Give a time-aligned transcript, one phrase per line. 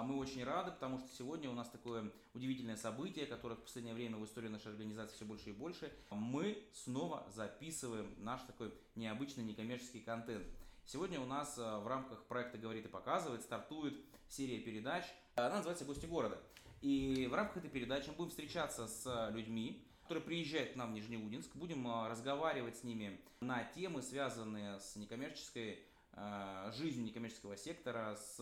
[0.00, 3.94] А мы очень рады, потому что сегодня у нас такое удивительное событие, которое в последнее
[3.94, 5.92] время в истории нашей организации все больше и больше.
[6.08, 10.46] Мы снова записываем наш такой необычный некоммерческий контент.
[10.86, 13.92] Сегодня у нас э, в рамках проекта «Говорит и показывает» стартует
[14.30, 15.04] серия передач.
[15.34, 16.38] Она называется «Гости города».
[16.80, 20.94] И в рамках этой передачи мы будем встречаться с людьми, которые приезжают к нам в
[20.94, 21.54] Нижнеудинск.
[21.56, 25.84] Будем э, разговаривать с ними на темы, связанные с некоммерческой
[26.72, 28.38] жизнью некоммерческого сектора, с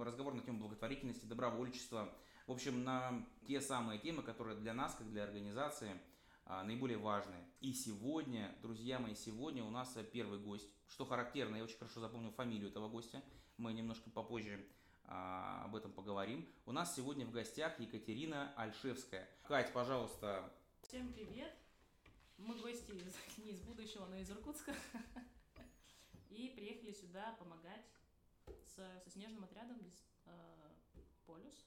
[0.00, 2.12] разговор на тему благотворительности, добровольчества.
[2.46, 5.98] В общем, на те самые темы, которые для нас, как для организации,
[6.46, 7.42] а, наиболее важные.
[7.60, 10.68] И сегодня, друзья мои, сегодня у нас первый гость.
[10.88, 13.22] Что характерно, я очень хорошо запомнил фамилию этого гостя.
[13.56, 14.62] Мы немножко попозже
[15.06, 16.48] об этом поговорим.
[16.66, 19.28] У нас сегодня в гостях Екатерина Альшевская.
[19.44, 20.50] Кать, пожалуйста.
[20.82, 21.52] Всем привет.
[22.38, 24.74] Мы гости из, не из будущего, но из Иркутска.
[26.34, 27.86] И приехали сюда помогать
[28.66, 29.78] со, со снежным отрядом
[30.26, 30.30] э,
[31.26, 31.64] «Полюс».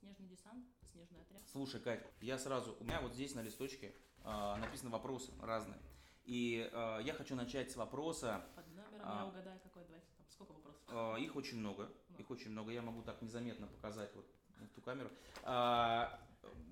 [0.00, 1.42] Снежный десант, снежный отряд.
[1.52, 5.78] Слушай, Кать, я сразу, у меня вот здесь на листочке э, написаны вопросы разные.
[6.24, 8.46] И э, я хочу начать с вопроса.
[8.54, 10.82] Под номером а, я угадаю, какой, давайте, там, сколько вопросов?
[10.88, 12.18] Э, их очень много, ну.
[12.18, 12.72] их очень много.
[12.72, 14.26] Я могу так незаметно показать вот
[14.74, 15.10] ту камеру.
[15.42, 16.18] А,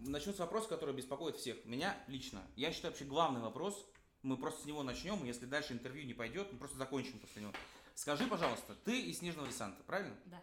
[0.00, 1.62] начну с вопроса, который беспокоит всех.
[1.66, 2.42] Меня лично.
[2.56, 3.86] Я считаю, вообще главный вопрос,
[4.24, 7.42] мы просто с него начнем, и если дальше интервью не пойдет, мы просто закончим после
[7.42, 7.52] него.
[7.94, 10.16] Скажи, пожалуйста, ты из Снежного десанта, правильно?
[10.24, 10.42] Да.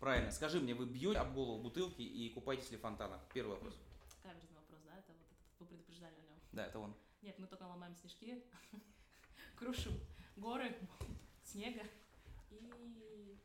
[0.00, 0.32] Правильно.
[0.32, 3.20] Скажи мне, вы бьете об голову бутылки и купаетесь ли в фонтанах?
[3.34, 3.74] Первый вопрос.
[4.22, 4.98] Каверзный вопрос, да?
[4.98, 5.26] Это вот
[5.58, 6.38] вы предупреждали о нем.
[6.52, 6.94] Да, это он.
[7.20, 8.42] Нет, мы только ломаем снежки,
[9.56, 9.92] крушим
[10.36, 10.76] горы,
[11.44, 11.82] снега.
[12.50, 13.38] И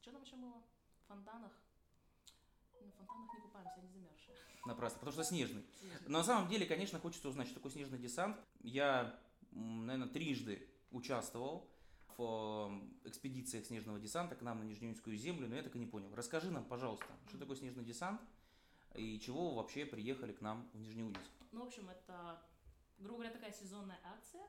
[0.00, 0.62] что там еще было?
[1.04, 1.52] В фонтанах.
[3.10, 4.36] На фонтанах не купаемся, они замерзшие.
[4.66, 5.64] Напрасно, потому что снежный.
[5.80, 6.08] снежный.
[6.08, 8.36] Но на самом деле, конечно, хочется узнать, что такое снежный десант.
[8.60, 9.18] Я,
[9.50, 11.68] наверное, трижды участвовал
[12.16, 12.70] в
[13.04, 16.14] экспедициях снежного десанта к нам на Нижнеудинскую землю, но я так и не понял.
[16.14, 18.20] Расскажи нам, пожалуйста, что такое снежный десант
[18.94, 21.30] и чего вы вообще приехали к нам в Нижнеудинск?
[21.52, 22.42] Ну, в общем, это,
[22.98, 24.46] грубо говоря, такая сезонная акция,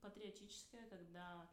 [0.00, 1.46] патриотическая, когда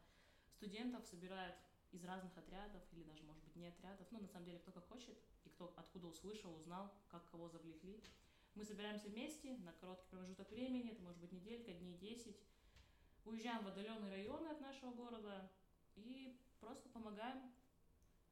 [0.52, 1.56] студентов собирают
[1.92, 4.88] из разных отрядов, или даже, может быть, не отрядов, ну, на самом деле, кто как
[4.88, 5.18] хочет,
[5.56, 8.02] кто откуда услышал, узнал, как кого завлекли.
[8.54, 12.36] Мы собираемся вместе на короткий промежуток времени, это может быть неделька, дней 10,
[13.24, 15.50] уезжаем в отдаленные районы от нашего города
[15.94, 17.50] и просто помогаем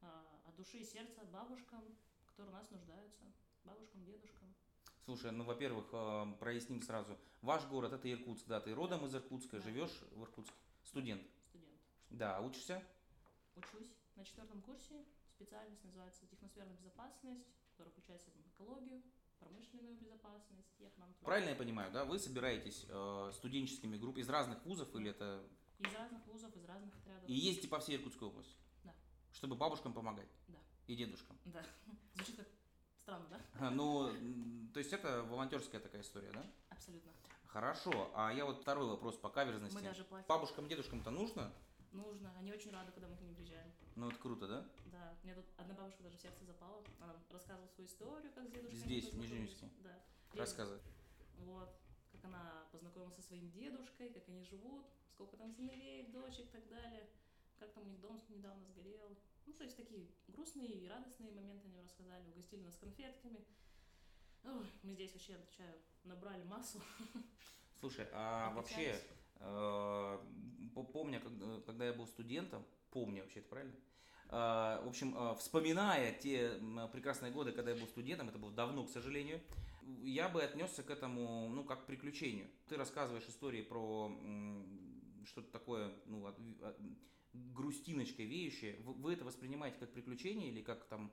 [0.01, 1.83] а, от души и сердца бабушкам,
[2.27, 3.23] которые у нас нуждаются,
[3.63, 4.53] бабушкам, дедушкам.
[5.03, 7.17] Слушай, ну, во-первых, а, проясним сразу.
[7.41, 9.63] Ваш город это Иркутск, да, ты родом из Иркутска, да.
[9.63, 11.23] живешь в Иркутске, студент.
[11.49, 11.79] Студент.
[12.11, 12.83] Да, учишься?
[13.55, 15.03] Учусь на четвертом курсе.
[15.35, 19.03] Специальность называется техносферная безопасность, которая включает в себя экологию,
[19.39, 20.69] промышленную безопасность.
[20.77, 22.05] К нам Правильно я понимаю, да?
[22.05, 25.43] Вы собираетесь э, студенческими группами из разных вузов или это...
[25.79, 27.29] Из разных вузов, из разных отрядов.
[27.29, 28.55] И ездите по всей Иркутской области?
[28.85, 28.93] Да.
[29.33, 30.29] Чтобы бабушкам помогать?
[30.47, 30.57] Да.
[30.87, 31.37] И дедушкам?
[31.43, 31.65] Да.
[32.13, 32.47] Звучит как
[32.97, 33.41] странно, да?
[33.59, 34.09] А, ну,
[34.73, 36.45] то есть это волонтерская такая история, да?
[36.69, 37.11] Абсолютно.
[37.47, 38.11] Хорошо.
[38.15, 39.75] А я вот второй вопрос по каверзности.
[39.75, 40.27] Мы даже платим.
[40.29, 41.51] Бабушкам, дедушкам-то нужно?
[41.95, 42.33] Нужно.
[42.37, 43.71] Они очень рады, когда мы к ним приезжаем.
[43.95, 44.65] Ну, это круто, да?
[44.91, 45.17] Да.
[45.23, 46.83] Мне тут одна бабушка даже в сердце запала.
[46.99, 48.79] Она рассказывала свою историю, как с дедушкой.
[48.79, 49.69] Здесь, в Нижнеудинске?
[49.83, 49.99] Да.
[50.33, 50.79] Рассказывай.
[51.39, 51.69] Вот.
[52.11, 56.67] Как она познакомилась со своим дедушкой, как они живут, сколько там сыновей, дочек и так
[56.67, 57.07] далее.
[57.59, 59.17] Как там у них дом недавно сгорел.
[59.45, 62.27] Ну, то есть такие грустные и радостные моменты они рассказали.
[62.31, 63.45] Угостили нас конфетками.
[64.43, 65.73] Ой, мы здесь вообще, отвечаю,
[66.03, 66.81] набрали массу.
[67.79, 69.01] Слушай, а вообще,
[70.91, 71.21] помня,
[71.65, 73.75] когда я был студентом, помню вообще, это правильно?
[74.29, 76.59] Э, в общем, э, вспоминая те
[76.91, 79.41] прекрасные годы, когда я был студентом, это было давно, к сожалению,
[80.01, 82.49] я бы отнесся к этому, ну, как к приключению.
[82.67, 84.11] Ты рассказываешь истории про
[85.25, 86.33] что-то такое, ну,
[87.33, 88.77] грустиночкой веющее.
[88.79, 91.11] Вы это воспринимаете как приключение или как там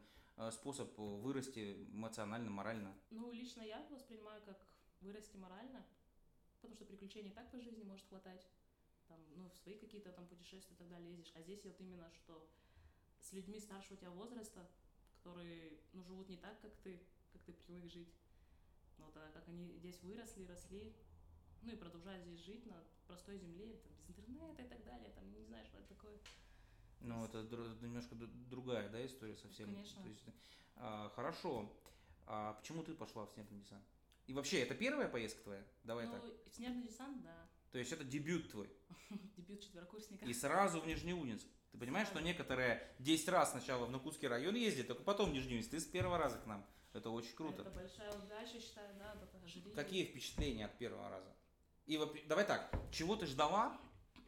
[0.52, 2.94] способ вырасти эмоционально, морально?
[3.10, 4.58] Ну, лично я воспринимаю как
[5.00, 5.84] вырасти морально,
[6.62, 8.46] потому что приключений так по жизни может хватать.
[9.08, 11.32] Там, ну, в свои какие-то там путешествия и так далее ездишь.
[11.34, 12.48] А здесь вот именно, что
[13.20, 14.70] с людьми старшего тебя возраста,
[15.16, 17.00] которые, ну, живут не так, как ты,
[17.32, 18.14] как ты привык жить.
[18.98, 20.94] Вот, а как они здесь выросли, росли,
[21.62, 25.32] ну и продолжают здесь жить на простой земле, там, без интернета и так далее, там,
[25.32, 26.16] не знаю, что это такое.
[27.00, 27.42] Ну, это
[27.80, 29.66] немножко другая, да, история совсем.
[29.66, 30.02] Конечно.
[30.02, 30.24] То есть,
[30.76, 31.68] а, хорошо.
[32.26, 33.84] А почему ты пошла в снежный десант?
[34.26, 35.64] И вообще, это первая поездка твоя?
[35.84, 36.22] Давай ну, так.
[36.50, 37.48] в снежный десант, да.
[37.72, 38.70] То есть это дебют твой?
[39.36, 40.24] дебют четверокурсника.
[40.24, 41.46] И сразу в Нижнеудинск.
[41.72, 45.70] Ты понимаешь, что некоторые 10 раз сначала в Накутский район ездят, только потом в Нижнеудинск.
[45.70, 46.64] Ты с первого раза к нам.
[46.92, 47.62] Это очень круто.
[47.62, 49.74] Это большая удача, считаю, да, ожидание.
[49.74, 51.34] Какие впечатления от первого раза?
[51.86, 53.80] И давай так, чего ты ждала,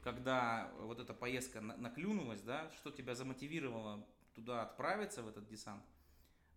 [0.02, 5.84] когда вот эта поездка наклюнулась, да, что тебя замотивировало туда отправиться, в этот десант?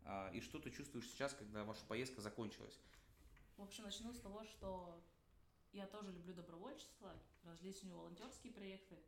[0.06, 2.80] А, и что ты чувствуешь сейчас, когда ваша поездка закончилась?
[3.57, 5.04] В общем, начну с того, что
[5.71, 7.12] я тоже люблю добровольчество,
[7.44, 9.00] различные волонтерские проекты,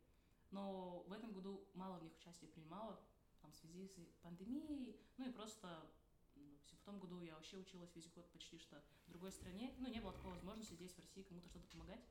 [0.50, 3.00] но в этом году мало в них участие принимала,
[3.40, 5.88] там, в связи с пандемией, ну и просто
[6.34, 10.00] в том году я вообще училась весь год почти что в другой стране, ну, не
[10.00, 12.04] было такой возможности здесь, в России, кому-то что-то помогать.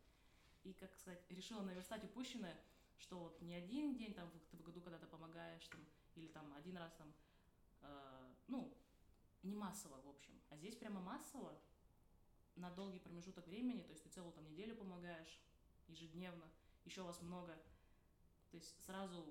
[0.63, 2.57] И, как сказать, решила наверстать упущенное,
[2.99, 5.81] что вот не один день там в году, когда ты помогаешь, там,
[6.15, 7.13] или там один раз там,
[7.81, 8.73] э, ну,
[9.43, 10.39] не массово, в общем.
[10.49, 11.59] А здесь прямо массово,
[12.59, 15.39] на долгий промежуток времени, то есть ты целую там неделю помогаешь
[15.87, 16.45] ежедневно,
[16.85, 17.53] еще вас много.
[18.51, 19.25] То есть сразу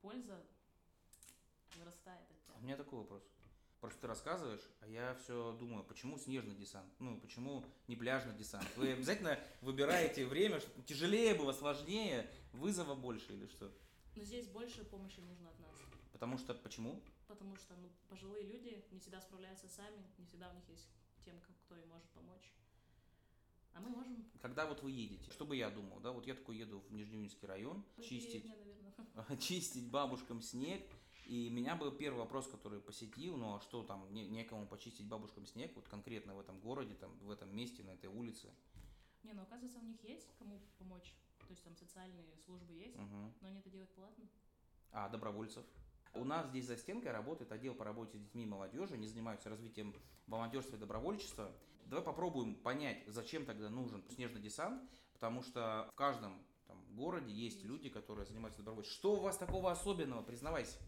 [0.00, 0.44] польза
[1.76, 2.26] вырастает.
[2.58, 3.22] У меня такой вопрос.
[3.80, 6.90] Просто ты рассказываешь, а я все думаю, почему снежный десант?
[6.98, 8.66] Ну, почему не пляжный десант?
[8.76, 13.70] Вы обязательно выбираете время, что тяжелее было, сложнее, вызова больше или что?
[14.16, 15.76] Но здесь больше помощи нужно от нас.
[16.12, 17.02] Потому что, почему?
[17.28, 20.88] Потому что, ну, пожилые люди не всегда справляются сами, не всегда у них есть
[21.26, 22.52] тем, кто им может помочь.
[23.74, 24.24] А мы можем.
[24.40, 27.46] Когда вот вы едете, что бы я думал, да, вот я такой еду в Нижнеудинский
[27.46, 28.46] район, чистить,
[29.40, 30.82] чистить бабушкам снег,
[31.26, 35.44] и меня бы первый вопрос, который посетил, ну а что там, не, некому почистить бабушкам
[35.46, 38.48] снег, вот конкретно в этом городе, там, в этом месте, на этой улице?
[39.24, 41.14] Не, ну оказывается, у них есть кому помочь.
[41.40, 43.32] То есть там социальные службы есть, угу.
[43.40, 44.24] но они это делают платно.
[44.92, 45.64] А добровольцев?
[46.16, 49.50] У нас здесь за стенкой работает отдел по работе с детьми и молодежью, они занимаются
[49.50, 49.94] развитием
[50.26, 51.52] волонтерства и добровольчества.
[51.84, 54.82] Давай попробуем понять, зачем тогда нужен снежный десант,
[55.12, 58.98] потому что в каждом там, городе есть, люди, которые занимаются добровольчеством.
[58.98, 60.78] Что у вас такого особенного, признавайся?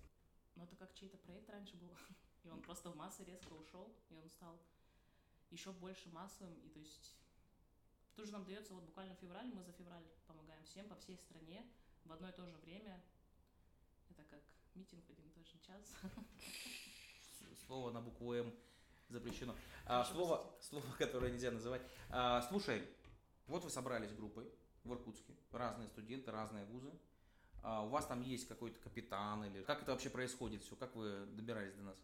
[0.56, 1.90] Но это как чей-то проект раньше был.
[2.44, 4.58] И он просто в массы резко ушел, и он стал
[5.50, 6.54] еще больше массовым.
[6.60, 7.16] И то есть
[8.14, 11.64] тоже нам дается вот буквально в феврале, мы за февраль помогаем всем по всей стране
[12.04, 13.02] в одно и то же время.
[14.08, 14.40] Это как
[14.78, 15.94] митинг в один и тот же час.
[17.66, 18.54] Слово на букву М
[19.08, 19.54] запрещено.
[19.84, 21.82] А, слово, слово, которое нельзя называть.
[22.10, 22.86] А, слушай,
[23.46, 24.50] вот вы собрались группой
[24.84, 26.92] в Иркутске, разные студенты, разные вузы.
[27.62, 30.76] А у вас там есть какой-то капитан или как это вообще происходит все?
[30.76, 31.96] Как вы добирались до нас?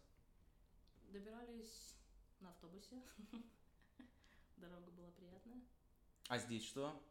[1.11, 1.95] Добирались
[2.41, 3.01] на автобусе.
[4.57, 5.61] Дорога была приятная.
[6.27, 7.01] А здесь что?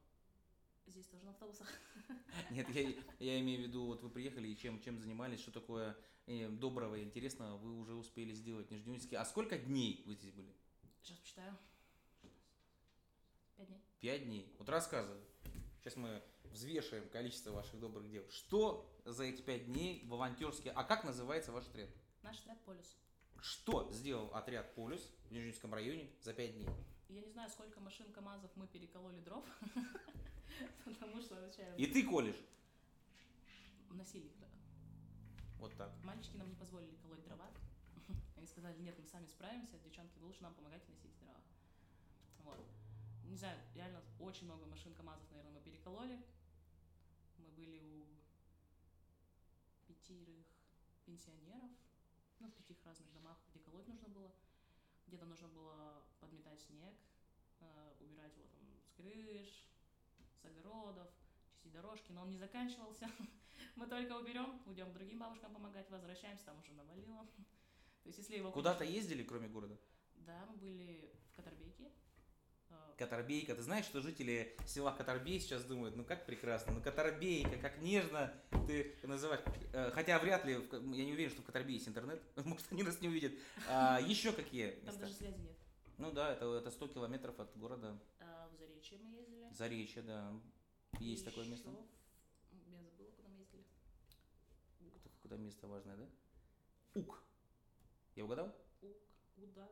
[0.86, 1.68] Здесь тоже на автобусах.
[2.50, 5.96] Нет, я, я имею в виду, вот вы приехали и чем, чем занимались, что такое
[6.26, 9.18] э, доброго и интересного вы уже успели сделать Нижнеудинске.
[9.18, 10.54] А сколько дней вы здесь были?
[11.02, 11.56] Сейчас почитаю.
[13.56, 13.80] Пять дней.
[14.00, 14.54] Пять дней.
[14.58, 15.22] Вот рассказывай.
[15.80, 18.24] Сейчас мы взвешиваем количество ваших добрых дел.
[18.30, 20.72] Что за эти пять дней волонтерские...
[20.72, 21.90] А как называется ваш отряд?
[22.22, 22.96] Наш отряд «Полюс».
[23.44, 26.66] Что сделал отряд «Полюс» в Нижнеудинском районе за пять дней?
[27.10, 29.44] Я не знаю, сколько машин КАМАЗов мы перекололи дров,
[30.86, 31.36] потому что...
[31.76, 32.40] И ты колешь?
[33.90, 34.32] Носили их,
[35.58, 35.92] Вот так.
[36.04, 37.50] Мальчики нам не позволили колоть дрова.
[38.38, 41.36] Они сказали, нет, мы сами справимся, девчонки, лучше нам помогать носить дрова.
[42.44, 42.66] Вот.
[43.24, 46.18] Не знаю, реально очень много машин КАМАЗов, наверное, мы перекололи
[47.56, 48.06] были у
[49.86, 50.46] пятерых
[51.04, 51.70] пенсионеров,
[52.44, 54.30] ну, в пяти разных домах, где колоть нужно было.
[55.06, 56.94] Где-то нужно было подметать снег,
[57.60, 59.64] э, убирать его там с крыш,
[60.40, 61.08] с огородов,
[61.64, 63.10] чистить дорожки, но он не заканчивался.
[63.76, 67.26] Мы только уберем, уйдем к другим бабушкам помогать, возвращаемся, там уже навалило.
[68.02, 68.50] То есть, если его...
[68.50, 69.78] Куда-то ездили, кроме города?
[70.16, 71.90] Да, мы были в Катарбейке,
[72.96, 73.54] Катарбейка.
[73.54, 78.32] Ты знаешь, что жители села Катарбей сейчас думают, ну как прекрасно, ну Катарбейка, как нежно
[78.66, 79.42] ты называешь.
[79.72, 83.00] Э, хотя вряд ли, я не уверен, что в Катарбее есть интернет, может они нас
[83.00, 83.32] не увидят.
[83.68, 84.86] А, еще какие места?
[84.86, 85.56] Там даже связи нет.
[85.98, 87.98] Ну да, это, это 100 километров от города.
[88.20, 89.48] А, в Заречье мы ездили.
[89.52, 90.32] Заречье, да.
[90.98, 91.30] Есть Еще...
[91.30, 91.70] такое место.
[92.50, 93.64] Я забыла, куда мы ездили.
[95.22, 96.06] Куда место важное, да?
[96.94, 97.22] Ук.
[98.14, 98.54] Я угадал?
[98.82, 98.96] Ук,
[99.36, 99.68] Уда.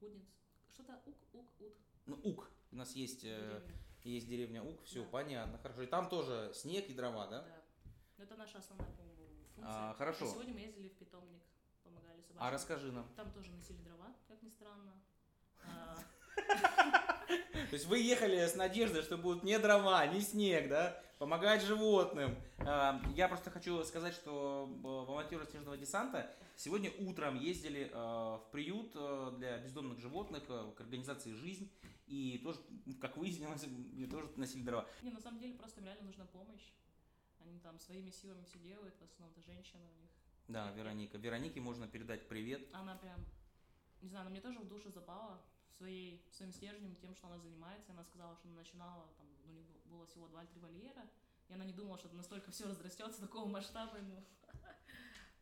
[0.00, 0.39] Удинц.
[0.72, 1.72] Что-то Ук, Ук, Уд.
[2.06, 2.50] Ну, Ук.
[2.72, 3.62] У нас есть деревня,
[4.04, 5.10] э, есть деревня Ук, все, да.
[5.10, 5.82] понятно, хорошо.
[5.82, 7.42] И там тоже снег и дрова, да?
[7.42, 7.62] Да.
[8.18, 9.24] Но это наша основная, по-моему,
[9.54, 9.90] функция.
[9.90, 10.24] А, хорошо.
[10.24, 11.42] А сегодня мы ездили в питомник,
[11.82, 12.46] помогали собакам.
[12.46, 13.08] А расскажи нам.
[13.16, 14.92] Там тоже носили дрова, как ни странно.
[15.64, 15.98] А,
[17.26, 21.02] То есть вы ехали с надеждой, что будут не дрова, не снег, да?
[21.20, 22.34] Помогать животным.
[22.60, 28.48] А, я просто хочу сказать, что э, волонтеры снежного десанта сегодня утром ездили э, в
[28.50, 31.70] приют э, для бездомных животных к организации «Жизнь».
[32.06, 32.58] И тоже,
[33.02, 34.88] как выяснилось, мне тоже носили дрова.
[35.02, 36.72] Не, на самом деле просто им реально нужна помощь.
[37.40, 40.10] Они там своими силами все делают, в основном это женщина у них.
[40.48, 41.18] Да, Вероника.
[41.18, 42.66] Веронике можно передать привет.
[42.72, 43.26] Она прям,
[44.00, 45.38] не знаю, она мне тоже в душу запала
[45.76, 47.92] своей, своим стержнем, тем, что она занимается.
[47.92, 49.26] Она сказала, что она начинала, там,
[49.90, 51.08] было всего 2-3 вольера,
[51.48, 53.98] и она не думала, что настолько все разрастется, такого масштаба.
[54.00, 54.24] Ну.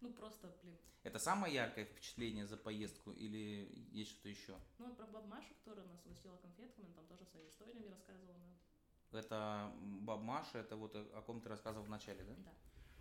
[0.00, 0.76] Ну, просто, блин.
[1.02, 4.56] Это самое яркое впечатление за поездку или есть что-то еще?
[4.78, 8.36] Ну, вот про баб Машу, которая нас угостила конфетками, она там тоже своими историями рассказывала.
[8.36, 9.18] нам.
[9.20, 12.34] Это баб Маша, это вот о о ком ты рассказывал в начале, да?
[12.44, 12.52] Да,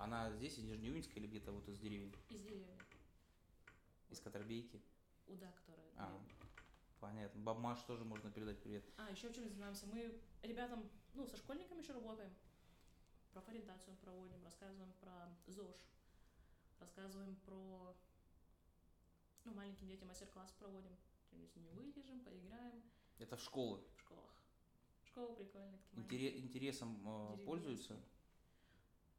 [0.04, 2.16] Она здесь, из Нижнеюнская или где-то вот из деревень?
[2.30, 2.80] из деревни.
[4.10, 4.82] Из Каторбейки?
[5.28, 5.86] Уда, которая...
[5.98, 6.20] А,
[7.00, 7.42] понятно.
[7.42, 8.84] Баб Маш тоже можно передать привет.
[8.98, 9.86] А, еще чем занимаемся?
[9.88, 12.34] Мы ребятам, ну, со школьниками еще работаем.
[13.34, 15.76] Профориентацию проводим, рассказываем про ЗОЖ,
[16.80, 17.96] рассказываем про...
[19.46, 20.96] Ну, маленьким детям мастер-класс проводим.
[21.32, 22.82] Где-нибудь с ними вылежим, поиграем
[23.20, 23.82] Это в школы.
[23.96, 24.32] в школах.
[25.06, 27.02] Школы прикольные такие Интере- интересом
[27.34, 28.00] э, пользуются?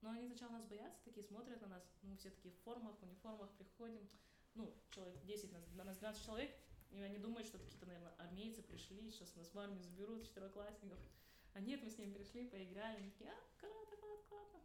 [0.01, 1.83] Но они сначала нас боятся, такие смотрят на нас.
[2.03, 4.09] Мы все такие в формах, в униформах приходим.
[4.55, 6.55] Ну, человек 10, нас, на нас 12 человек.
[6.91, 10.99] И они думают, что какие-то, наверное, армейцы пришли, сейчас нас в армию заберут, четвероклассников.
[11.55, 12.97] А нет, мы с ними пришли, поиграли.
[12.97, 14.61] Они такие, а, круто, круто.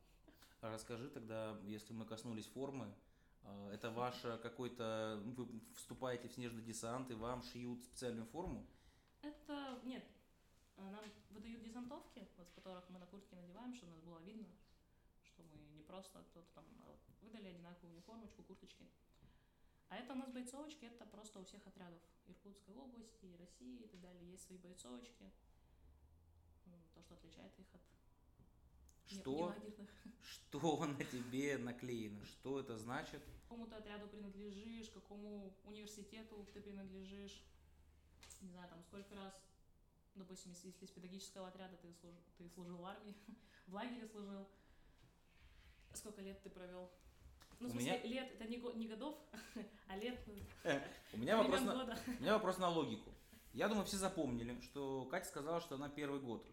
[0.61, 2.93] А Расскажи тогда, если мы коснулись формы,
[3.43, 8.65] э, это ваше какой-то, вы вступаете в снежный десант и вам шьют специальную форму?
[9.21, 10.03] Это, нет,
[10.77, 14.47] а, нам выдают десантовки, вот с которых мы на куртке надеваем, чтобы нас было видно,
[15.23, 18.87] что мы не просто кто-то там, а выдали одинаковую униформочку, курточки.
[19.93, 23.87] А это у нас бойцовочки, это просто у всех отрядов Иркутской области, и России и
[23.87, 24.31] так далее.
[24.31, 25.31] Есть свои бойцовочки.
[26.95, 27.81] То, что отличает их от
[29.05, 29.55] Что,
[30.23, 32.25] что на тебе наклеено?
[32.25, 33.21] Что это значит?
[33.43, 37.43] Какому ты отряду принадлежишь, какому университету ты принадлежишь.
[38.41, 39.35] Не знаю, там сколько раз,
[40.15, 43.15] допустим, если, если из педагогического отряда ты, служ- ты служил в армии,
[43.67, 44.47] в лагере служил,
[45.93, 46.89] сколько лет ты провел?
[47.59, 49.17] Ну, в У смысле, меня- лет, это не, не годов,
[49.87, 50.33] а лет, ну,
[51.13, 53.09] У меня вопрос на, у меня вопрос на логику.
[53.53, 56.45] Я думаю, все запомнили, что Катя сказала, что она первый год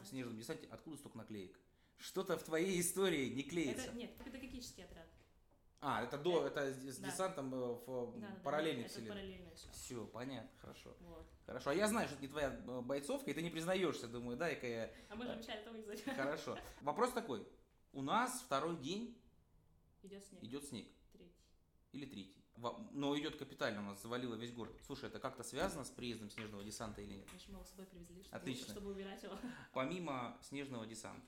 [0.00, 0.66] в снежном десанте.
[0.70, 1.58] Откуда столько наклеек?
[1.98, 3.84] Что-то в твоей истории не клеится.
[3.88, 5.06] Это, нет, педагогический отряд.
[5.82, 7.10] А, это до, это с Да.
[7.10, 9.10] десантом э, в Да, да, да, параллельной это вселенной.
[9.12, 9.68] параллельно все.
[9.72, 10.94] Все, понятно, хорошо.
[11.00, 11.26] Вот.
[11.46, 11.70] Хорошо.
[11.70, 14.48] А я знаю, что это не твоя э, бойцовка, и ты не признаешься, думаю, да,
[14.54, 14.92] какая.
[15.08, 16.02] А мы же обещали это вырезать.
[16.04, 16.58] Хорошо.
[16.82, 17.46] Вопрос такой.
[17.92, 19.18] У нас второй день
[20.02, 20.42] Идет снег.
[20.42, 20.88] идет снег.
[21.12, 21.34] Третий.
[21.92, 22.44] Или третий.
[22.92, 24.74] Но идет капитально, у нас завалило весь город.
[24.84, 27.26] Слушай, это как-то связано с приездом снежного десанта или нет?
[27.26, 28.72] Конечно, мы его с собой привезли, чтобы, Отлично.
[28.74, 29.38] чтобы убирать его.
[29.72, 31.26] Помимо снежного десанта,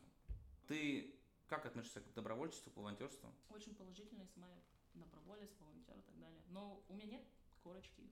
[0.67, 1.15] ты
[1.47, 3.33] как относишься к добровольчеству, к волонтерству?
[3.51, 4.49] Очень положительно, я сама
[4.95, 6.43] доброволец, волонтер и так далее.
[6.49, 7.23] Но у меня нет
[7.63, 8.11] корочки,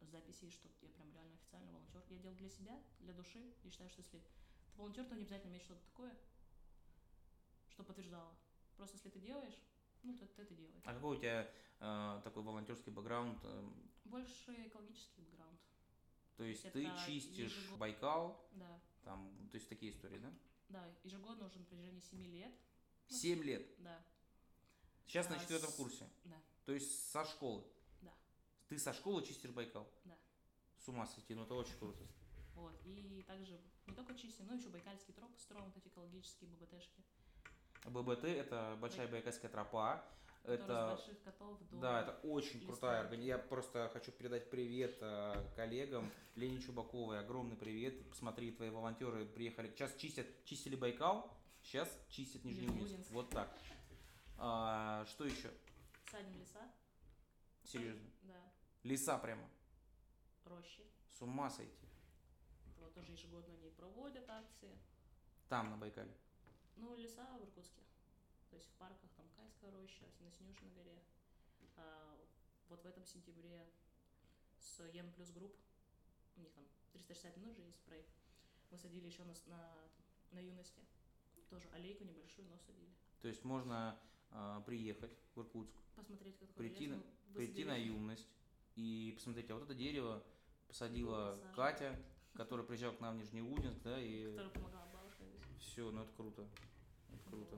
[0.00, 2.02] записей, что я прям реально официально волонтер.
[2.08, 3.54] Я делаю для себя, для души.
[3.62, 4.22] Я считаю, что если ты
[4.76, 6.16] волонтер, то не обязательно иметь что-то такое,
[7.68, 8.34] что подтверждало.
[8.76, 9.54] Просто если ты делаешь,
[10.02, 10.82] ну, то ты это делаешь.
[10.84, 11.50] А какой у тебя
[11.80, 13.38] э, такой волонтерский бэкграунд?
[13.44, 13.70] э,
[14.04, 15.58] Больше экологический бэкграунд.
[16.36, 18.80] то есть Это ты чистишь ежегод- Байкал, Да.
[19.04, 20.32] там, то есть такие истории, да?
[20.68, 22.52] Да, ежегодно уже на протяжении 7 лет.
[23.10, 23.66] Ну, Семь лет.
[23.82, 24.02] Да,
[25.06, 26.08] Сейчас на А, четвертом с- курсе.
[26.24, 27.62] да, То есть со школы.
[28.00, 28.14] Да.
[28.68, 29.86] Ты со школы чистишь Байкал?
[30.04, 30.16] Да.
[30.78, 32.02] С ума сойти, ну это очень круто.
[32.54, 32.74] вот.
[32.86, 37.02] И также не только чистим, но еще байкальский троп строим, вот эти экологические ББТшки.
[37.84, 40.04] ББТ это большая байкальская тропа.
[40.44, 41.76] Это больших котов до...
[41.78, 42.66] Да, это очень Листа.
[42.66, 43.28] крутая организация.
[43.28, 46.10] Я просто хочу передать привет э, коллегам.
[46.34, 48.08] Лене Чубаковой огромный привет.
[48.10, 49.68] Посмотри, твои волонтеры приехали.
[49.68, 51.30] Сейчас чистят, чистили Байкал,
[51.62, 52.80] сейчас чистят Нижнеудинск.
[52.80, 53.10] Нижнеудинск.
[53.12, 53.56] Вот так.
[54.38, 55.52] А, что еще?
[56.10, 56.68] Садим леса.
[57.64, 58.10] Серьезно.
[58.22, 58.34] Да,
[58.82, 59.48] Леса прямо.
[60.44, 60.82] рощи.
[61.16, 61.86] С ума сойти.
[62.80, 64.76] Вот тоже ежегодно они проводят акции.
[65.48, 66.10] Там, на Байкале.
[66.76, 67.80] Ну, леса в Иркутске.
[68.50, 70.98] То есть в парках там Кайская роща, Синосинюши на горе.
[71.76, 72.18] А,
[72.68, 73.66] вот в этом сентябре
[74.58, 75.54] с Ен плюс групп,
[76.36, 78.10] у них там 360 минут же есть проект,
[78.70, 79.74] мы садили еще на, на,
[80.32, 80.80] на юности.
[81.50, 82.90] Тоже аллейку небольшую, но садили.
[83.20, 83.98] То есть можно
[84.30, 88.26] а, приехать в Иркутск, Посмотреть, как Прийти на- мы прийти на юность
[88.76, 90.22] и посмотреть, а вот это дерево
[90.66, 91.38] посадила.
[91.54, 91.98] Катя,
[92.34, 94.91] которая приезжала к нам в Нижнеудинск, да, и Которая помогала.
[95.62, 96.46] Все, ну это круто.
[97.12, 97.56] Это круто.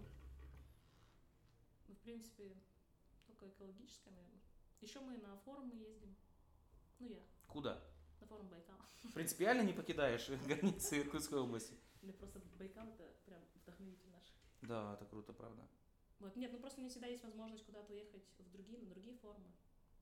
[1.88, 2.56] Ну, в принципе,
[3.26, 4.40] только экологическое, наверное.
[4.80, 6.14] Еще мы на форумы ездим.
[7.00, 7.20] Ну, я.
[7.49, 7.82] Куда?
[8.20, 8.84] На форум Байкала.
[9.14, 11.75] Принципиально не покидаешь границы Иркутской области.
[12.02, 14.25] Или просто Байкал это прям вдохновитель наш.
[14.62, 15.66] Да, это круто, правда.
[16.20, 19.50] Вот, нет, ну просто не всегда есть возможность куда-то уехать в другие, на другие форумы.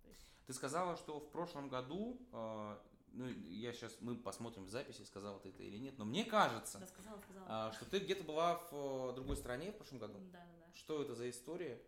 [0.05, 2.79] Есть, Ты сказала, что в прошлом году, э,
[3.13, 6.79] ну я сейчас, мы посмотрим в записи, сказала ты это или нет, но мне кажется,
[6.79, 7.47] да, сказала, сказала.
[7.49, 10.19] а, что ты где-то была в э, другой стране в прошлом году.
[10.33, 10.75] Да, да, да.
[10.75, 11.81] Что это за история?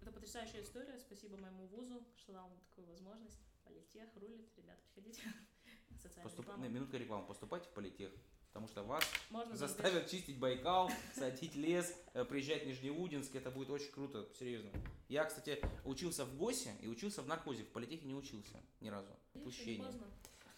[0.00, 0.98] Это потрясающая история.
[0.98, 3.38] Спасибо моему вузу, что дал мне такую возможность.
[3.64, 5.22] Политех рулит, ребята, приходите.
[6.02, 6.44] Социальная Поступ...
[6.44, 6.68] реклама.
[6.68, 7.26] Минутка рекламы.
[7.26, 8.12] Поступайте в политех.
[8.48, 13.34] Потому что вас Можно заставят чистить Байкал, садить лес, э, приезжать в Нижнеудинск.
[13.34, 14.70] Это будет очень круто, серьезно.
[15.08, 17.64] Я, кстати, учился в ГОСе и учился в наркозе.
[17.64, 19.10] В политехе не учился ни разу.
[19.34, 19.90] Упущение.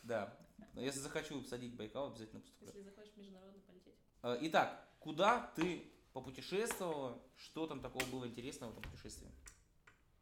[0.06, 0.36] Да.
[0.74, 2.68] Но если захочу садить Байкал, обязательно поступлю.
[2.68, 3.94] если захочешь в международный полететь.
[4.22, 7.20] Э, Итак, куда ты попутешествовала?
[7.36, 9.30] Что там такого было интересного в этом путешествии?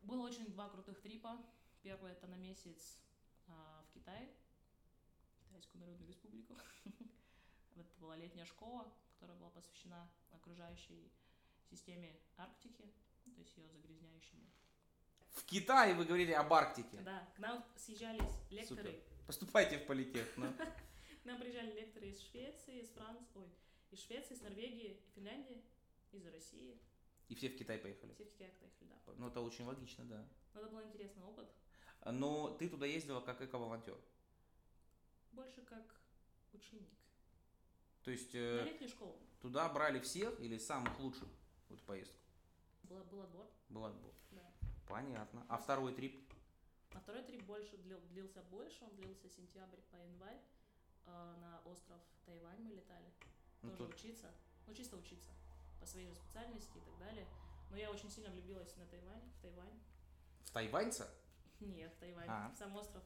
[0.02, 1.38] Было очень два крутых трипа.
[1.82, 2.98] Первый это на месяц
[3.46, 4.30] а, в Китай,
[5.48, 6.56] Китайскую Народную Республику.
[7.76, 11.12] Это была летняя школа, которая была посвящена окружающей
[11.68, 12.90] системе Арктики,
[13.24, 14.48] то есть ее загрязняющими.
[15.32, 16.98] В Китае вы говорили об Арктике.
[17.02, 18.82] Да, к нам съезжались лекторы.
[18.82, 19.13] Супер.
[19.26, 20.26] Поступайте в политех.
[20.36, 20.52] ну.
[20.52, 20.74] К
[21.24, 23.48] нам приезжали лекторы из Швеции, из Франции, ой,
[23.90, 25.62] из Швеции, из Норвегии, Финляндии,
[26.12, 26.78] из России.
[27.28, 28.12] И все в Китай поехали.
[28.14, 29.12] Все в Китай поехали, да.
[29.16, 30.26] Ну, это очень логично, да.
[30.52, 31.48] Но это был интересный опыт.
[32.04, 33.96] Но ты туда ездила как эко-волонтер.
[35.32, 35.82] Больше как
[36.52, 36.88] ученик.
[38.02, 39.18] То есть На э, летнюю школу.
[39.40, 41.26] туда брали всех или самых лучших
[41.70, 42.18] в эту поездку?
[42.82, 44.12] Был, был отбор, Был отбор.
[44.32, 44.52] да.
[44.86, 45.46] Понятно.
[45.48, 46.22] А второй трип?
[46.94, 50.40] А второй трип больше длил- длился больше, он длился сентябрь по январь.
[51.06, 53.12] Э, на остров Тайвань мы летали.
[53.62, 54.30] Ну, тоже тут- учиться.
[54.66, 55.30] Ну, чисто учиться.
[55.80, 57.26] По своей же специальности и так далее.
[57.70, 59.80] Но я очень сильно влюбилась на Тайвань, в Тайвань.
[60.44, 61.10] В тайваньца?
[61.60, 62.50] Нет, в Тайвань, А.
[62.50, 63.02] в сам остров.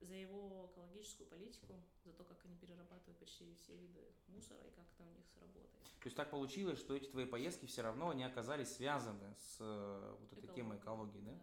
[0.00, 4.84] За его экологическую политику, за то, как они перерабатывают почти все виды мусора и как
[4.92, 5.70] это у них работает.
[6.00, 10.16] То есть так получилось, что эти твои поездки все равно они оказались связаны с э,
[10.20, 11.38] вот этой темой экологии, да?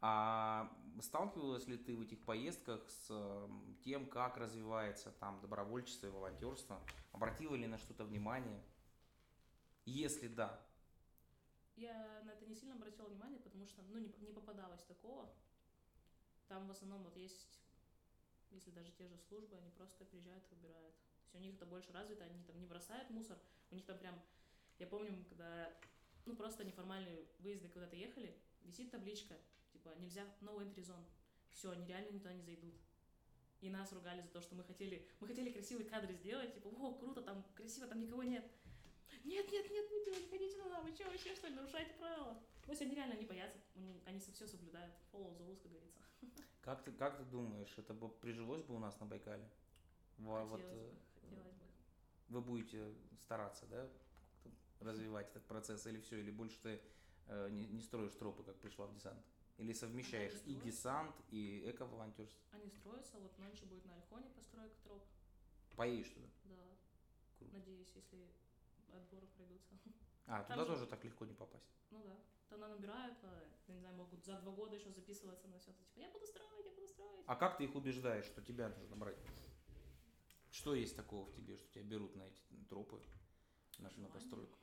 [0.00, 3.48] А сталкивалась ли ты в этих поездках с
[3.82, 6.80] тем, как развивается там добровольчество и волонтерство?
[7.12, 8.62] Обратила ли на что-то внимание?
[9.84, 10.60] Если да,
[11.76, 15.32] Я на это не сильно обратила внимание, потому что ну, не, не попадалось такого.
[16.48, 17.60] Там в основном вот есть,
[18.50, 20.94] если даже те же службы, они просто приезжают и убирают.
[20.94, 23.38] То есть у них это больше развито, они там не бросают мусор,
[23.70, 24.14] у них там прям,
[24.78, 25.72] я помню, когда,
[26.26, 29.36] ну просто неформальные выезды куда-то ехали, висит табличка,
[29.88, 31.04] типа нельзя, no entry zone,
[31.50, 32.74] все, они реально никуда не зайдут.
[33.60, 36.94] И нас ругали за то, что мы хотели, мы хотели красивые кадры сделать, типа, о,
[36.94, 38.44] круто, там красиво, там никого нет.
[39.24, 42.40] Нет, нет, нет, не делайте, ходите туда, вы что, вообще что ли, нарушаете правила?
[42.64, 45.98] То есть они реально не боятся, они, они все соблюдают, follow the rules, как говорится.
[46.60, 49.48] как ты, как ты думаешь, это бы прижилось бы у нас на Байкале?
[50.18, 51.64] Во- вот, хотелось э, бы, хотелось бы.
[52.28, 53.88] вы будете стараться, да,
[54.80, 56.80] развивать этот процесс, или все, или больше ты
[57.26, 59.18] э, не, не строишь тропы, как пришла в десант?
[59.58, 62.40] Или совмещаешь и десант, и эко-волонтерство?
[62.52, 65.04] Они строятся, вот нонче будет на Альхоне постройка троп,
[65.76, 66.26] Поедешь туда?
[66.44, 66.54] да.
[67.38, 67.56] Круто.
[67.56, 68.28] Надеюсь, если
[68.92, 69.74] отборы пройдутся.
[70.26, 71.72] А, Там туда же- тоже так легко не попасть.
[71.90, 72.16] Ну да.
[72.48, 75.72] Тогда набирают, а, я не знаю, могут за два года еще записываться на все.
[75.72, 77.24] Типа, я буду строить, я буду строить.
[77.26, 79.18] А как ты их убеждаешь, что тебя нужно брать?
[80.50, 83.00] Что есть такого в тебе, что тебя берут на эти тропы,
[83.78, 84.58] на, на постройку?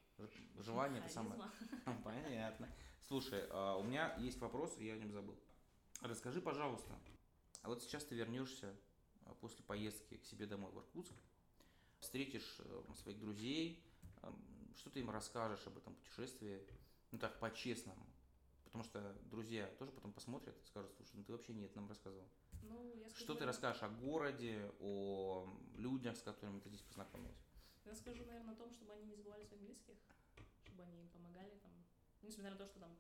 [0.60, 1.42] Желание это самое.
[2.04, 2.70] Понятно.
[3.08, 5.36] Слушай, а у меня есть вопрос, я о нем забыл.
[6.02, 6.94] Расскажи, пожалуйста,
[7.62, 8.76] а вот сейчас ты вернешься
[9.26, 11.14] а, после поездки к себе домой в Иркутск,
[12.00, 13.84] встретишь э, своих друзей,
[14.22, 14.36] эм,
[14.76, 16.62] что ты им расскажешь об этом путешествии,
[17.12, 18.06] ну так, по-честному.
[18.66, 22.28] Потому что друзья тоже потом посмотрят и скажут, слушай, ну ты вообще нет, нам рассказывал.
[22.64, 25.48] Ну, я скажу, Что ты расскажешь о городе, о
[25.78, 27.45] людях, с которыми ты здесь познакомилась?
[27.96, 29.96] Скажу, наверное, о том, чтобы они не забывали своих близких,
[30.66, 31.72] чтобы они им помогали там.
[32.22, 32.96] Ну, Несмотря на то, что там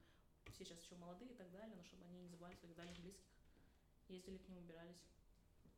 [0.51, 3.25] все сейчас еще молодые и так далее, но чтобы они не забывали своих дальних близких.
[4.07, 5.03] Ездили к ним, убирались.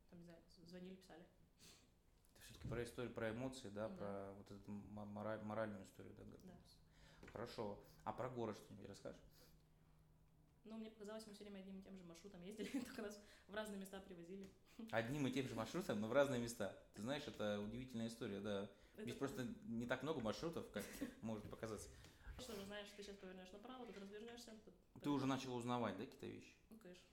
[0.10, 1.21] Там, не знаю, звонили, писали.
[2.36, 3.95] Это все-таки про историю, про эмоции, да, Да.
[3.95, 6.77] про вот эту мораль- моральную историю, да, готовность.
[7.32, 7.80] Хорошо.
[8.03, 9.21] А про город что-нибудь расскажешь?
[10.65, 13.56] Но мне показалось, мы все время одним и тем же маршрутом ездили, только нас в
[13.56, 14.49] разные места привозили.
[14.91, 16.77] Одним и тем же маршрутом, но в разные места.
[16.93, 18.69] Ты знаешь, это удивительная история, да.
[18.97, 20.83] Это просто не так много маршрутов, как
[21.21, 21.89] может показаться.
[22.39, 24.51] Что же, знаешь, ты сейчас повернешь направо, тут развернешься.
[24.63, 26.53] тут Ты уже начал узнавать, да, какие-то вещи?
[26.69, 27.03] Ну, конечно.